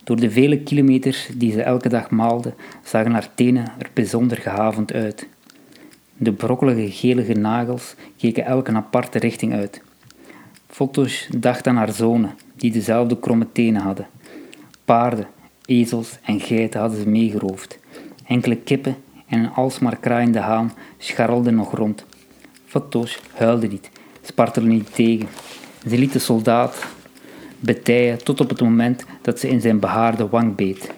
Door 0.03 0.19
de 0.19 0.31
vele 0.31 0.59
kilometers 0.59 1.29
die 1.35 1.51
ze 1.51 1.61
elke 1.61 1.89
dag 1.89 2.09
maalde, 2.09 2.53
zagen 2.83 3.11
haar 3.11 3.29
tenen 3.35 3.71
er 3.77 3.89
bijzonder 3.93 4.37
gehavend 4.37 4.93
uit. 4.93 5.27
De 6.17 6.31
brokkelige 6.31 6.91
gelige 6.91 7.33
nagels 7.33 7.95
keken 8.17 8.45
elk 8.45 8.67
een 8.67 8.75
aparte 8.75 9.19
richting 9.19 9.53
uit. 9.53 9.81
Fatouche 10.67 11.39
dacht 11.39 11.67
aan 11.67 11.75
haar 11.75 11.91
zonen, 11.91 12.35
die 12.55 12.71
dezelfde 12.71 13.19
kromme 13.19 13.47
tenen 13.51 13.81
hadden. 13.81 14.07
Paarden, 14.85 15.27
ezels 15.67 16.17
en 16.23 16.39
geiten 16.39 16.79
hadden 16.79 16.99
ze 16.99 17.09
meegeroofd. 17.09 17.79
Enkele 18.25 18.55
kippen 18.55 18.95
en 19.27 19.39
een 19.39 19.51
alsmaar 19.51 19.97
kraaiende 19.97 20.39
haan 20.39 20.73
scharrelden 20.97 21.55
nog 21.55 21.73
rond. 21.73 22.05
Fatos 22.65 23.19
huilde 23.33 23.67
niet, 23.67 23.89
spartelde 24.21 24.67
niet 24.67 24.93
tegen. 24.93 25.27
Ze 25.87 25.97
liet 25.97 26.13
de 26.13 26.19
soldaat 26.19 26.85
betijen 27.59 28.23
tot 28.23 28.41
op 28.41 28.49
het 28.49 28.61
moment 28.61 29.05
dat 29.21 29.39
ze 29.39 29.49
in 29.49 29.61
zijn 29.61 29.79
behaarde 29.79 30.27
wang 30.27 30.55
beet. 30.55 30.91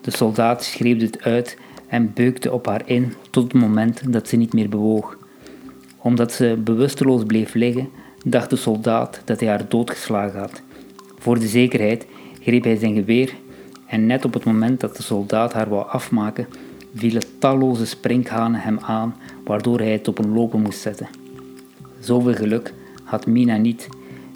De 0.00 0.10
soldaat 0.10 0.64
schreeuwde 0.64 1.04
het 1.04 1.22
uit 1.22 1.58
en 1.86 2.12
beukte 2.14 2.52
op 2.52 2.66
haar 2.66 2.82
in 2.84 3.12
tot 3.30 3.42
het 3.44 3.62
moment 3.62 4.12
dat 4.12 4.28
ze 4.28 4.36
niet 4.36 4.52
meer 4.52 4.68
bewoog. 4.68 5.18
Omdat 5.98 6.32
ze 6.32 6.60
bewusteloos 6.64 7.24
bleef 7.24 7.54
liggen, 7.54 7.88
dacht 8.24 8.50
de 8.50 8.56
soldaat 8.56 9.20
dat 9.24 9.40
hij 9.40 9.48
haar 9.48 9.68
doodgeslagen 9.68 10.40
had. 10.40 10.62
Voor 11.18 11.38
de 11.38 11.48
zekerheid 11.48 12.06
greep 12.40 12.64
hij 12.64 12.76
zijn 12.76 12.94
geweer 12.94 13.34
en 13.94 14.06
net 14.06 14.24
op 14.24 14.34
het 14.34 14.44
moment 14.44 14.80
dat 14.80 14.96
de 14.96 15.02
soldaat 15.02 15.52
haar 15.52 15.68
wou 15.68 15.88
afmaken, 15.88 16.46
vielen 16.94 17.22
talloze 17.38 17.86
sprinkhanen 17.86 18.60
hem 18.60 18.78
aan, 18.78 19.14
waardoor 19.44 19.78
hij 19.78 19.92
het 19.92 20.08
op 20.08 20.18
een 20.18 20.32
lopen 20.32 20.60
moest 20.60 20.80
zetten. 20.80 21.08
Zoveel 22.00 22.34
geluk 22.34 22.74
had 23.04 23.26
Mina 23.26 23.56
niet. 23.56 23.88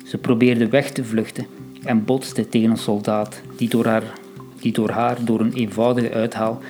Ze 0.05 0.19
probeerde 0.19 0.69
weg 0.69 0.91
te 0.91 1.05
vluchten 1.05 1.47
en 1.83 2.05
botste 2.05 2.49
tegen 2.49 2.71
een 2.71 2.77
soldaat 2.77 3.41
die 3.57 3.69
door 3.69 3.87
haar, 3.87 4.03
die 4.61 4.73
door, 4.73 4.91
haar 4.91 5.25
door 5.25 5.41
een 5.41 5.53
eenvoudige 5.53 6.13
uithaal 6.13 6.61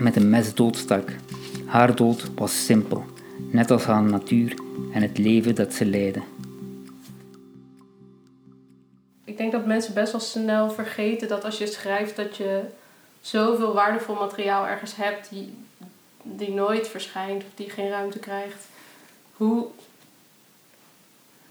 met 0.00 0.16
een 0.16 0.30
mes 0.30 0.54
doodstak. 0.54 1.10
Haar 1.64 1.94
dood 1.94 2.30
was 2.34 2.64
simpel, 2.64 3.04
net 3.50 3.70
als 3.70 3.84
haar 3.84 4.02
natuur 4.02 4.54
en 4.92 5.02
het 5.02 5.18
leven 5.18 5.54
dat 5.54 5.74
ze 5.74 5.86
leidde. 5.86 6.20
Ik 9.38 9.44
denk 9.44 9.56
dat 9.56 9.66
mensen 9.66 9.94
best 9.94 10.12
wel 10.12 10.20
snel 10.20 10.70
vergeten 10.70 11.28
dat 11.28 11.44
als 11.44 11.58
je 11.58 11.66
schrijft 11.66 12.16
dat 12.16 12.36
je 12.36 12.60
zoveel 13.20 13.74
waardevol 13.74 14.14
materiaal 14.14 14.66
ergens 14.66 14.96
hebt 14.96 15.28
die, 15.30 15.54
die 16.22 16.50
nooit 16.50 16.88
verschijnt 16.88 17.42
of 17.42 17.48
die 17.54 17.70
geen 17.70 17.88
ruimte 17.88 18.18
krijgt. 18.18 18.66
Hoe. 19.36 19.66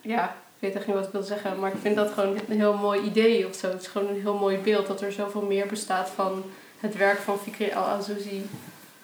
Ja, 0.01 0.25
ik 0.25 0.59
weet 0.59 0.75
echt 0.75 0.87
niet 0.87 0.95
wat 0.95 1.05
ik 1.05 1.11
wil 1.11 1.23
zeggen, 1.23 1.59
maar 1.59 1.73
ik 1.73 1.79
vind 1.81 1.95
dat 1.95 2.11
gewoon 2.11 2.37
een 2.47 2.57
heel 2.57 2.77
mooi 2.77 3.01
idee 3.01 3.47
of 3.47 3.55
zo. 3.55 3.69
Het 3.69 3.81
is 3.81 3.87
gewoon 3.87 4.07
een 4.07 4.21
heel 4.21 4.37
mooi 4.37 4.57
beeld 4.57 4.87
dat 4.87 5.01
er 5.01 5.11
zoveel 5.11 5.45
meer 5.45 5.67
bestaat 5.67 6.09
van 6.09 6.43
het 6.79 6.97
werk 6.97 7.19
van 7.19 7.39
Fikri 7.39 7.71
Al-Azouzi. 7.71 8.41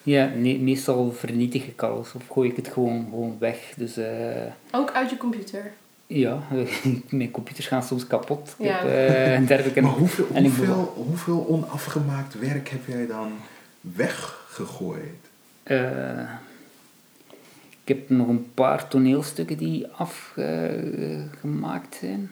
Ja, 0.04 0.26
nee, 0.36 0.60
meestal 0.60 1.12
vernietig 1.12 1.68
ik 1.68 1.82
alles 1.82 2.14
of 2.14 2.28
gooi 2.32 2.50
ik 2.50 2.56
het 2.56 2.68
gewoon, 2.68 3.08
gewoon 3.10 3.36
weg. 3.40 3.74
Dus 3.78 3.98
eh, 3.98 4.46
Ook 4.72 4.92
uit 4.92 5.10
je 5.10 5.18
computer. 5.18 5.74
Ja, 6.08 6.44
mijn 7.10 7.32
computers 7.32 7.68
gaan 7.68 7.84
soms 7.84 8.08
kapot. 8.08 8.56
Ik 8.58 8.66
Ja. 8.66 8.86
heb, 8.86 9.42
eh, 9.42 9.48
derde 9.48 9.72
keer- 9.72 9.84
Maar 9.84 9.92
hoeveel, 9.92 10.28
En 10.34 10.46
ik 10.46 10.52
hoeveel, 10.56 10.94
hoeveel 11.08 11.46
onafgemaakt 11.48 12.40
werk 12.40 12.70
heb 12.70 12.82
jij 12.88 13.08
dan 13.08 13.32
weggegooid? 13.82 15.30
Eh, 15.64 16.20
ik 17.84 17.88
heb 17.98 18.10
nog 18.10 18.28
een 18.28 18.54
paar 18.54 18.88
toneelstukken 18.88 19.58
die 19.58 19.88
afgemaakt 19.88 21.96
zijn 22.00 22.32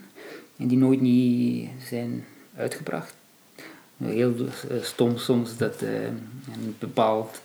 en 0.58 0.68
die 0.68 0.78
nooit 0.78 1.02
niet 1.02 1.70
zijn 1.88 2.24
uitgebracht. 2.58 3.14
Heel 4.04 4.36
eh, 4.70 4.78
stom 4.82 5.18
soms 5.18 5.58
dat 5.58 5.82
eh, 5.82 6.04
een 6.06 6.76
bepaald 6.80 7.42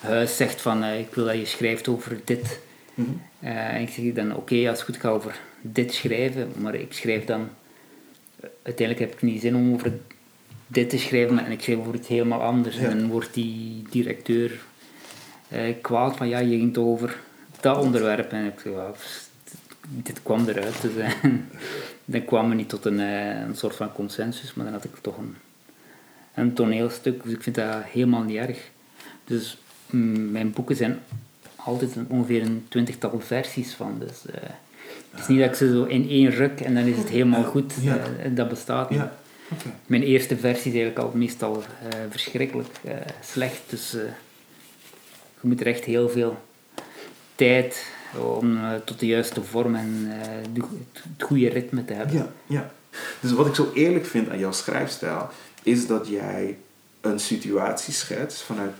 huis 0.00 0.36
zegt 0.36 0.60
van 0.60 0.82
eh, 0.82 0.98
ik 0.98 1.14
wil 1.14 1.24
dat 1.24 1.34
je 1.34 1.44
schrijft 1.44 1.88
over 1.88 2.20
dit. 2.24 2.60
Mhm. 2.94 3.08
Eh, 3.40 3.74
en 3.74 3.80
ik 3.80 3.88
zeg 3.88 4.12
dan 4.12 4.36
oké, 4.36 4.54
ja, 4.54 4.72
is 4.72 4.82
goed, 4.82 4.94
ik 4.94 5.00
ga 5.00 5.08
over 5.08 5.40
dit 5.72 5.94
schrijven, 5.94 6.52
maar 6.58 6.74
ik 6.74 6.92
schrijf 6.92 7.24
dan... 7.24 7.48
Uiteindelijk 8.62 9.10
heb 9.10 9.14
ik 9.14 9.22
niet 9.22 9.40
zin 9.40 9.56
om 9.56 9.72
over 9.72 9.92
dit 10.66 10.90
te 10.90 10.98
schrijven, 10.98 11.34
maar- 11.34 11.44
en 11.44 11.52
ik 11.52 11.62
schrijf 11.62 11.78
over 11.78 11.94
iets 11.94 12.08
helemaal 12.08 12.42
anders. 12.42 12.76
Ja. 12.76 12.82
En 12.88 12.98
dan 12.98 13.08
wordt 13.08 13.34
die 13.34 13.82
directeur 13.90 14.60
eh, 15.48 15.74
kwaad 15.80 16.16
van 16.16 16.28
ja, 16.28 16.38
je 16.38 16.56
ging 16.56 16.72
toch 16.72 16.84
over 16.84 17.16
dat 17.60 17.78
onderwerp. 17.78 18.32
En 18.32 18.44
ik 18.44 18.60
zeg, 18.62 18.72
ja, 18.72 18.92
dit 19.88 20.22
kwam 20.22 20.48
eruit. 20.48 20.82
Dus, 20.82 20.96
eh, 20.96 21.12
dan 22.04 22.24
kwam 22.24 22.48
we 22.48 22.54
niet 22.54 22.68
tot 22.68 22.84
een, 22.84 23.00
eh, 23.00 23.40
een 23.40 23.56
soort 23.56 23.76
van 23.76 23.92
consensus, 23.92 24.54
maar 24.54 24.64
dan 24.64 24.74
had 24.74 24.84
ik 24.84 24.96
toch 25.00 25.16
een, 25.18 25.36
een 26.34 26.52
toneelstuk. 26.52 27.22
Dus 27.22 27.32
ik 27.32 27.42
vind 27.42 27.56
dat 27.56 27.82
helemaal 27.84 28.22
niet 28.22 28.36
erg. 28.36 28.70
Dus 29.24 29.58
mm, 29.90 30.30
mijn 30.30 30.52
boeken 30.52 30.76
zijn 30.76 30.98
altijd 31.56 31.96
een, 31.96 32.06
ongeveer 32.08 32.42
een 32.42 32.64
twintigtal 32.68 33.20
versies 33.20 33.74
van. 33.74 33.98
Dus 33.98 34.26
eh, 34.26 34.50
het 35.16 35.24
is 35.24 35.30
niet 35.30 35.40
dat 35.40 35.48
ik 35.48 35.54
ze 35.54 35.70
zo 35.70 35.84
in 35.84 36.08
één 36.08 36.30
ruk 36.30 36.60
en 36.60 36.74
dan 36.74 36.84
is 36.84 36.96
het 36.96 37.08
helemaal 37.08 37.44
goed. 37.44 37.74
Ja. 37.80 37.96
Eh, 37.96 38.30
dat 38.30 38.48
bestaat 38.48 38.90
niet. 38.90 39.00
Mijn 39.86 40.02
eerste 40.02 40.36
versie 40.36 40.72
is 40.72 40.78
eigenlijk 40.78 40.98
al 40.98 41.18
meestal 41.18 41.62
eh, 41.62 41.98
verschrikkelijk 42.10 42.68
eh, 42.84 42.94
slecht. 43.20 43.60
Dus 43.66 43.90
je 45.40 45.48
moet 45.48 45.60
er 45.60 45.66
echt 45.66 45.84
heel 45.84 46.08
veel 46.08 46.38
tijd 47.34 47.86
om 48.18 48.58
tot 48.84 49.00
de 49.00 49.06
juiste 49.06 49.42
vorm 49.42 49.74
en 49.74 50.06
het 50.06 51.22
goede 51.22 51.48
ritme 51.48 51.84
te 51.84 51.92
hebben. 51.92 52.16
Ja, 52.16 52.28
ja. 52.46 52.70
Dus 53.20 53.32
wat 53.32 53.46
ik 53.46 53.54
zo 53.54 53.70
eerlijk 53.74 54.06
vind 54.06 54.30
aan 54.30 54.38
jouw 54.38 54.52
schrijfstijl, 54.52 55.28
is 55.62 55.86
dat 55.86 56.08
jij 56.08 56.58
een 57.00 57.20
situatie 57.20 57.94
schetst 57.94 58.42
vanuit 58.42 58.72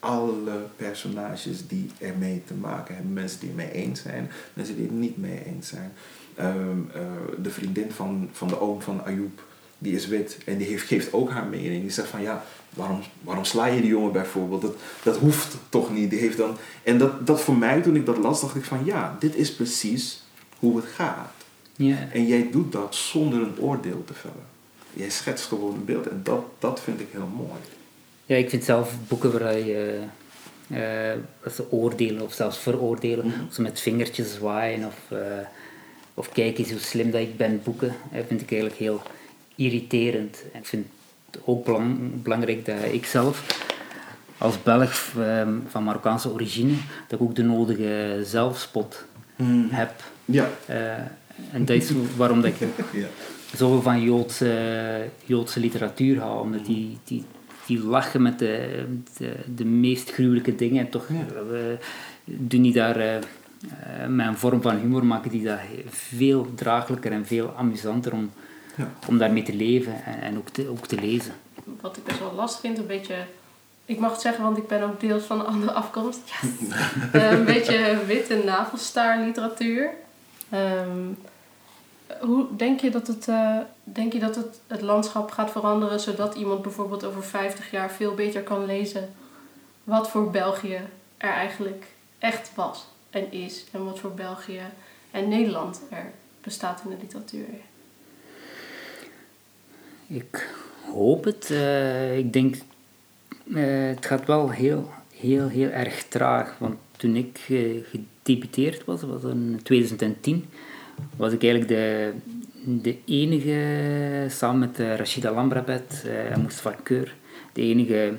alle 0.00 0.66
personages 0.76 1.66
die 1.66 1.90
ermee 1.98 2.42
te 2.46 2.54
maken 2.54 2.94
hebben. 2.94 3.12
Mensen 3.12 3.40
die 3.40 3.48
het 3.48 3.56
mee 3.56 3.72
eens 3.72 4.02
zijn, 4.02 4.30
mensen 4.54 4.76
die 4.76 4.84
het 4.84 4.94
niet 4.94 5.16
mee 5.16 5.44
eens 5.44 5.68
zijn. 5.68 5.92
Ehm, 6.34 6.78
eh, 6.94 7.02
de 7.42 7.50
vriendin 7.50 7.90
van, 7.90 8.28
van 8.32 8.48
de 8.48 8.60
oom 8.60 8.82
van 8.82 9.04
Ayoub, 9.04 9.42
die 9.78 9.94
is 9.94 10.06
wit 10.06 10.38
en 10.44 10.56
die 10.56 10.66
heeft, 10.66 10.86
geeft 10.86 11.12
ook 11.12 11.30
haar 11.30 11.46
mening. 11.46 11.82
Die 11.82 11.90
zegt 11.90 12.08
van 12.08 12.22
ja, 12.22 12.44
waarom, 12.74 13.00
waarom 13.20 13.44
sla 13.44 13.66
je 13.66 13.80
die 13.80 13.90
jongen 13.90 14.12
bijvoorbeeld? 14.12 14.62
Dat, 14.62 14.76
dat 15.02 15.16
hoeft 15.16 15.56
toch 15.68 15.92
niet. 15.92 16.10
Die 16.10 16.18
heeft 16.18 16.36
dan, 16.36 16.56
en 16.82 16.98
dat, 16.98 17.26
dat 17.26 17.40
voor 17.40 17.56
mij, 17.56 17.82
toen 17.82 17.96
ik 17.96 18.06
dat 18.06 18.18
las, 18.18 18.40
dacht 18.40 18.56
ik 18.56 18.64
van 18.64 18.84
ja, 18.84 19.16
dit 19.18 19.34
is 19.34 19.54
precies 19.54 20.22
hoe 20.58 20.76
het 20.76 20.86
gaat. 20.86 21.32
En 22.12 22.26
jij 22.26 22.48
doet 22.50 22.72
dat 22.72 22.94
zonder 22.94 23.40
een 23.40 23.58
oordeel 23.58 24.04
te 24.04 24.14
vellen. 24.14 24.46
Jij 24.92 25.10
schetst 25.10 25.46
gewoon 25.46 25.74
een 25.74 25.84
beeld 25.84 26.08
en 26.08 26.20
dat, 26.22 26.44
dat 26.58 26.80
vind 26.80 27.00
ik 27.00 27.08
heel 27.10 27.28
mooi. 27.36 27.60
Ja, 28.30 28.36
ik 28.36 28.50
vind 28.50 28.64
zelf 28.64 28.94
boeken 29.08 29.38
waar 29.40 29.58
je 29.58 30.00
eh, 30.68 31.12
dat 31.42 31.54
ze 31.54 31.72
oordelen 31.72 32.22
of 32.22 32.32
zelfs 32.32 32.58
veroordelen, 32.58 33.32
of 33.48 33.54
ze 33.54 33.62
met 33.62 33.80
vingertjes 33.80 34.34
zwaaien 34.34 34.86
of, 34.86 35.18
eh, 35.18 35.18
of 36.14 36.28
kijk 36.32 36.58
eens 36.58 36.70
hoe 36.70 36.78
slim 36.78 37.10
dat 37.10 37.20
ik 37.20 37.36
ben 37.36 37.60
boeken, 37.64 37.94
eh, 38.12 38.20
vind 38.26 38.40
ik 38.40 38.50
eigenlijk 38.50 38.80
heel 38.80 39.02
irriterend. 39.54 40.42
En 40.52 40.60
ik 40.60 40.66
vind 40.66 40.86
het 41.30 41.40
ook 41.44 41.64
belang- 41.64 42.22
belangrijk 42.22 42.66
dat 42.66 42.76
ik 42.92 43.06
zelf 43.06 43.66
als 44.38 44.62
Belg 44.62 45.12
eh, 45.18 45.48
van 45.68 45.84
Marokkaanse 45.84 46.32
origine, 46.32 46.72
dat 47.08 47.20
ik 47.20 47.26
ook 47.26 47.34
de 47.34 47.42
nodige 47.42 48.20
zelfspot 48.24 49.04
heb. 49.70 49.92
Ja. 50.24 50.48
Eh, 50.66 50.92
en 51.52 51.64
dat 51.64 51.76
is 51.76 51.90
waarom 52.16 52.40
dat 52.40 52.50
ik 52.50 52.68
ja. 52.92 53.06
zoveel 53.56 53.82
van 53.82 54.02
Joodse, 54.02 55.08
Joodse 55.24 55.60
literatuur 55.60 56.20
hou, 56.20 56.40
omdat 56.42 56.66
die, 56.66 56.98
die, 57.04 57.24
die 57.76 57.84
lachen 57.84 58.22
met 58.22 58.38
de, 58.38 58.84
de, 59.18 59.34
de 59.54 59.64
meest 59.64 60.10
gruwelijke 60.10 60.54
dingen 60.54 60.84
en 60.84 60.90
toch 60.90 61.08
Ja. 61.08 61.16
eh, 61.16 61.76
doen 62.24 62.62
die 62.62 62.72
daar 62.72 62.96
eh, 62.96 63.16
eh, 63.16 63.22
met 64.08 64.26
een 64.26 64.36
vorm 64.36 64.62
van 64.62 64.76
humor, 64.76 65.04
maken 65.06 65.30
die 65.30 65.44
dat 65.44 65.58
veel 65.88 66.46
draaglijker 66.54 67.12
en 67.12 67.26
veel 67.26 67.54
amusanter 67.56 68.12
om, 68.12 68.30
Ja. 68.76 68.88
om 69.08 69.18
daarmee 69.18 69.42
te 69.42 69.54
leven 69.54 70.04
en, 70.04 70.20
en 70.20 70.36
ook, 70.38 70.48
te, 70.48 70.68
ook 70.68 70.86
te 70.86 71.00
lezen. 71.00 71.32
Wat 71.80 71.96
ik 71.96 72.04
best 72.04 72.18
wel 72.18 72.32
lastig 72.34 72.60
vind, 72.60 72.78
een 72.78 72.86
beetje... 72.86 73.14
Ik 73.84 73.98
mag 73.98 74.12
het 74.12 74.20
zeggen, 74.20 74.42
want 74.44 74.56
ik 74.56 74.66
ben 74.68 74.82
ook 74.82 75.00
deels 75.00 75.22
van 75.24 75.40
een 75.40 75.46
andere 75.46 75.72
afkomst. 75.72 76.20
Yes. 77.12 77.22
Een 77.30 77.44
beetje 77.44 77.98
witte 78.06 78.42
navelstaar 78.44 79.24
literatuur. 79.24 79.90
Ehm, 80.50 81.06
hoe 82.20 82.46
denk 82.56 82.80
je 82.80 82.90
dat, 82.90 83.06
het, 83.06 83.28
eh, 83.28 83.56
denk 83.92 84.12
je 84.12 84.18
dat 84.18 84.36
het, 84.36 84.60
het 84.66 84.80
landschap 84.80 85.30
gaat 85.30 85.50
veranderen... 85.50 86.00
zodat 86.00 86.34
iemand 86.34 86.62
bijvoorbeeld 86.62 87.04
over 87.04 87.24
50 87.24 87.70
jaar 87.70 87.90
veel 87.90 88.14
beter 88.14 88.42
kan 88.42 88.64
lezen... 88.64 89.12
wat 89.84 90.10
voor 90.10 90.30
België 90.30 90.80
er 91.16 91.30
eigenlijk 91.30 91.84
echt 92.18 92.50
was 92.54 92.86
en 93.10 93.32
is... 93.32 93.64
en 93.72 93.84
wat 93.84 93.98
voor 93.98 94.12
België 94.12 94.62
en 95.10 95.28
Nederland 95.28 95.80
er 95.90 96.12
bestaat 96.40 96.82
in 96.84 96.90
de 96.90 96.96
literatuur. 97.00 97.46
Ik 100.06 100.54
hoop 100.92 101.24
het. 101.24 101.50
Eh, 101.50 102.18
ik 102.18 102.32
denk, 102.32 102.56
eh, 103.54 103.86
het 103.88 104.06
gaat 104.06 104.26
wel 104.26 104.50
heel, 104.50 104.90
heel, 105.14 105.48
heel 105.48 105.68
erg 105.68 106.04
traag. 106.08 106.58
Want 106.58 106.76
toen 106.96 107.16
ik 107.16 107.40
eh, 107.48 107.76
gedebuteerd 107.90 108.84
was, 108.84 109.02
was 109.02 109.22
in 109.22 109.60
2010, 109.62 110.44
was 111.16 111.32
ik 111.32 111.42
eigenlijk 111.42 111.68
de, 111.68 112.12
de 112.64 112.98
enige, 113.04 114.26
samen 114.28 114.58
met 114.58 114.78
eh, 114.80 114.96
Rachida 114.96 115.32
Lambrabet 115.32 116.02
eh, 116.06 116.30
en 116.32 116.42
Mustafa 116.42 116.76
Keur, 116.82 117.14
de 117.52 117.60
enige 117.62 118.12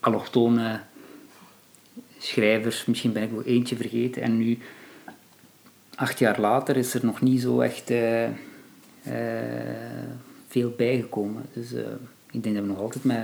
allochtone 0.00 0.80
schrijvers. 2.18 2.84
Misschien 2.84 3.12
ben 3.12 3.22
ik 3.22 3.32
nog 3.32 3.44
eentje 3.44 3.76
vergeten. 3.76 4.22
En 4.22 4.38
nu, 4.38 4.58
acht 5.94 6.18
jaar 6.18 6.40
later, 6.40 6.76
is 6.76 6.94
er 6.94 7.04
nog 7.04 7.20
niet 7.20 7.40
zo 7.40 7.60
echt... 7.60 7.90
eh, 7.90 8.28
veel 10.48 10.74
bijgekomen. 10.76 11.42
Dus 11.52 11.72
ik 12.30 12.42
denk 12.42 12.54
dat 12.54 12.64
we 12.64 12.70
nog 12.70 12.78
altijd 12.80 13.04
met, 13.04 13.16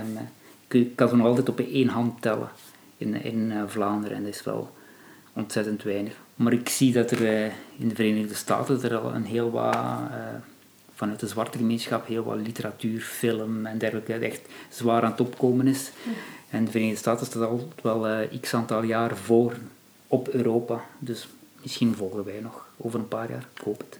ik- 0.67 0.95
kan 0.95 1.09
ze 1.09 1.15
nog 1.15 1.25
altijd 1.25 1.49
op 1.49 1.59
één 1.59 1.87
hand 1.87 2.21
tellen 2.21 2.49
in, 2.97 3.23
in 3.23 3.53
Vlaanderen 3.67 4.17
en 4.17 4.23
dat 4.23 4.33
is 4.33 4.43
wel 4.43 4.75
ontzettend 5.33 5.83
weinig. 5.83 6.13
Maar 6.39 6.53
ik 6.53 6.69
zie 6.69 6.93
dat 6.93 7.11
er 7.11 7.27
eh, 7.27 7.51
in 7.77 7.87
de 7.87 7.95
Verenigde 7.95 8.33
Staten 8.33 8.83
er 8.83 8.97
al 8.97 9.13
een 9.13 9.25
heel 9.25 9.51
wat, 9.51 9.73
eh, 9.73 10.19
vanuit 10.95 11.19
de 11.19 11.27
zwarte 11.27 11.57
gemeenschap, 11.57 12.07
heel 12.07 12.23
wat 12.23 12.37
literatuur, 12.37 13.01
film 13.01 13.65
en 13.65 13.77
dergelijke 13.77 14.13
echt 14.13 14.41
zwaar 14.69 15.03
aan 15.03 15.11
het 15.11 15.21
opkomen 15.21 15.67
is. 15.67 15.91
En 16.49 16.65
de 16.65 16.71
Verenigde 16.71 16.99
Staten 16.99 17.25
staat 17.25 17.43
al 17.43 17.67
wel 17.81 18.07
eh, 18.07 18.39
x 18.41 18.53
aantal 18.53 18.83
jaar 18.83 19.17
voor 19.17 19.53
op 20.07 20.27
Europa. 20.27 20.81
Dus 20.99 21.27
misschien 21.61 21.95
volgen 21.95 22.25
wij 22.25 22.39
nog 22.41 22.67
over 22.77 22.99
een 22.99 23.07
paar 23.07 23.29
jaar. 23.29 23.45
Ik 23.55 23.61
hoop 23.63 23.77
het. 23.77 23.99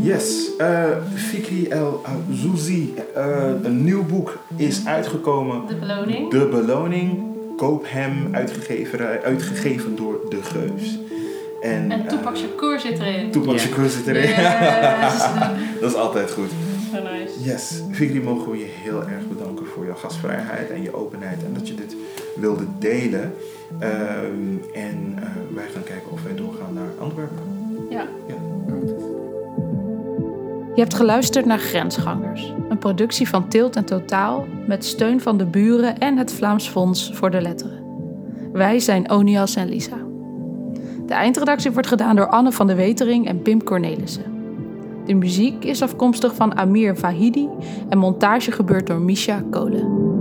Yes, 0.00 0.56
eh 0.56 1.04
Fikri 1.14 1.68
El 1.68 2.04
Azouzi, 2.04 2.94
eh, 3.14 3.52
een 3.62 3.84
nieuw 3.84 4.04
boek 4.04 4.38
is 4.56 4.86
uitgekomen. 4.86 5.66
De 5.66 5.74
beloning. 5.74 6.30
De 6.30 6.48
Beloning. 6.48 7.36
Koophem, 7.58 8.28
uitgegeven, 8.34 9.22
uitgegeven 9.22 9.96
door 9.96 10.20
De 10.28 10.42
Geus. 10.42 10.98
En, 11.60 11.90
En 11.90 12.06
Tupac 12.06 12.34
eh, 12.34 12.40
Shakur 12.40 12.80
zit 12.80 12.98
erin. 12.98 13.30
Tupac 13.30 13.52
Ja. 13.52 13.58
Shakur 13.58 13.88
zit 13.88 14.06
erin. 14.06 14.28
Yes. 14.28 15.18
Dat 15.80 15.90
is 15.90 15.96
altijd 15.96 16.30
goed. 16.30 16.50
Nice. 16.92 17.42
Yes, 17.42 17.82
Vigri, 17.90 18.20
mogen 18.20 18.50
we 18.50 18.58
je 18.58 18.68
heel 18.82 19.00
erg 19.00 19.28
bedanken 19.28 19.66
voor 19.66 19.84
jouw 19.84 19.94
gastvrijheid 19.94 20.70
en 20.70 20.82
je 20.82 20.94
openheid 20.94 21.44
en 21.44 21.54
dat 21.54 21.68
je 21.68 21.74
dit 21.74 21.96
wilde 22.36 22.64
delen. 22.78 23.34
Ehm, 23.78 24.56
en 24.74 25.14
eh, 25.16 25.28
wij 25.54 25.68
gaan 25.72 25.82
kijken 25.82 26.12
of 26.12 26.22
wij 26.22 26.34
doorgaan 26.34 26.74
naar 26.74 26.90
Antwerpen. 26.98 27.42
Ja. 27.90 28.06
Je 30.78 30.84
hebt 30.84 30.96
geluisterd 30.96 31.46
naar 31.46 31.58
Grensgangers, 31.58 32.52
een 32.68 32.78
productie 32.78 33.28
van 33.28 33.48
Tilt 33.48 33.76
en 33.76 33.84
Totaal 33.84 34.46
met 34.66 34.84
steun 34.84 35.20
van 35.20 35.36
de 35.36 35.46
buren 35.46 35.98
en 35.98 36.16
het 36.16 36.32
Vlaams 36.32 36.68
Fonds 36.68 37.10
voor 37.14 37.30
de 37.30 37.40
Letteren. 37.40 37.84
Wij 38.52 38.78
zijn 38.78 39.10
Onias 39.10 39.56
en 39.56 39.68
Lisa. 39.68 39.96
De 41.06 41.14
eindredactie 41.14 41.70
wordt 41.70 41.88
gedaan 41.88 42.16
door 42.16 42.28
Anne 42.28 42.52
van 42.52 42.66
de 42.66 42.74
Wetering 42.74 43.26
en 43.26 43.42
Pim 43.42 43.62
Cornelissen. 43.62 44.24
De 45.06 45.14
muziek 45.14 45.64
is 45.64 45.82
afkomstig 45.82 46.34
van 46.34 46.56
Amir 46.56 46.96
Vahidi 46.96 47.48
en 47.88 47.98
montage 47.98 48.52
gebeurt 48.52 48.86
door 48.86 49.00
Misha 49.00 49.42
Kolen. 49.50 50.17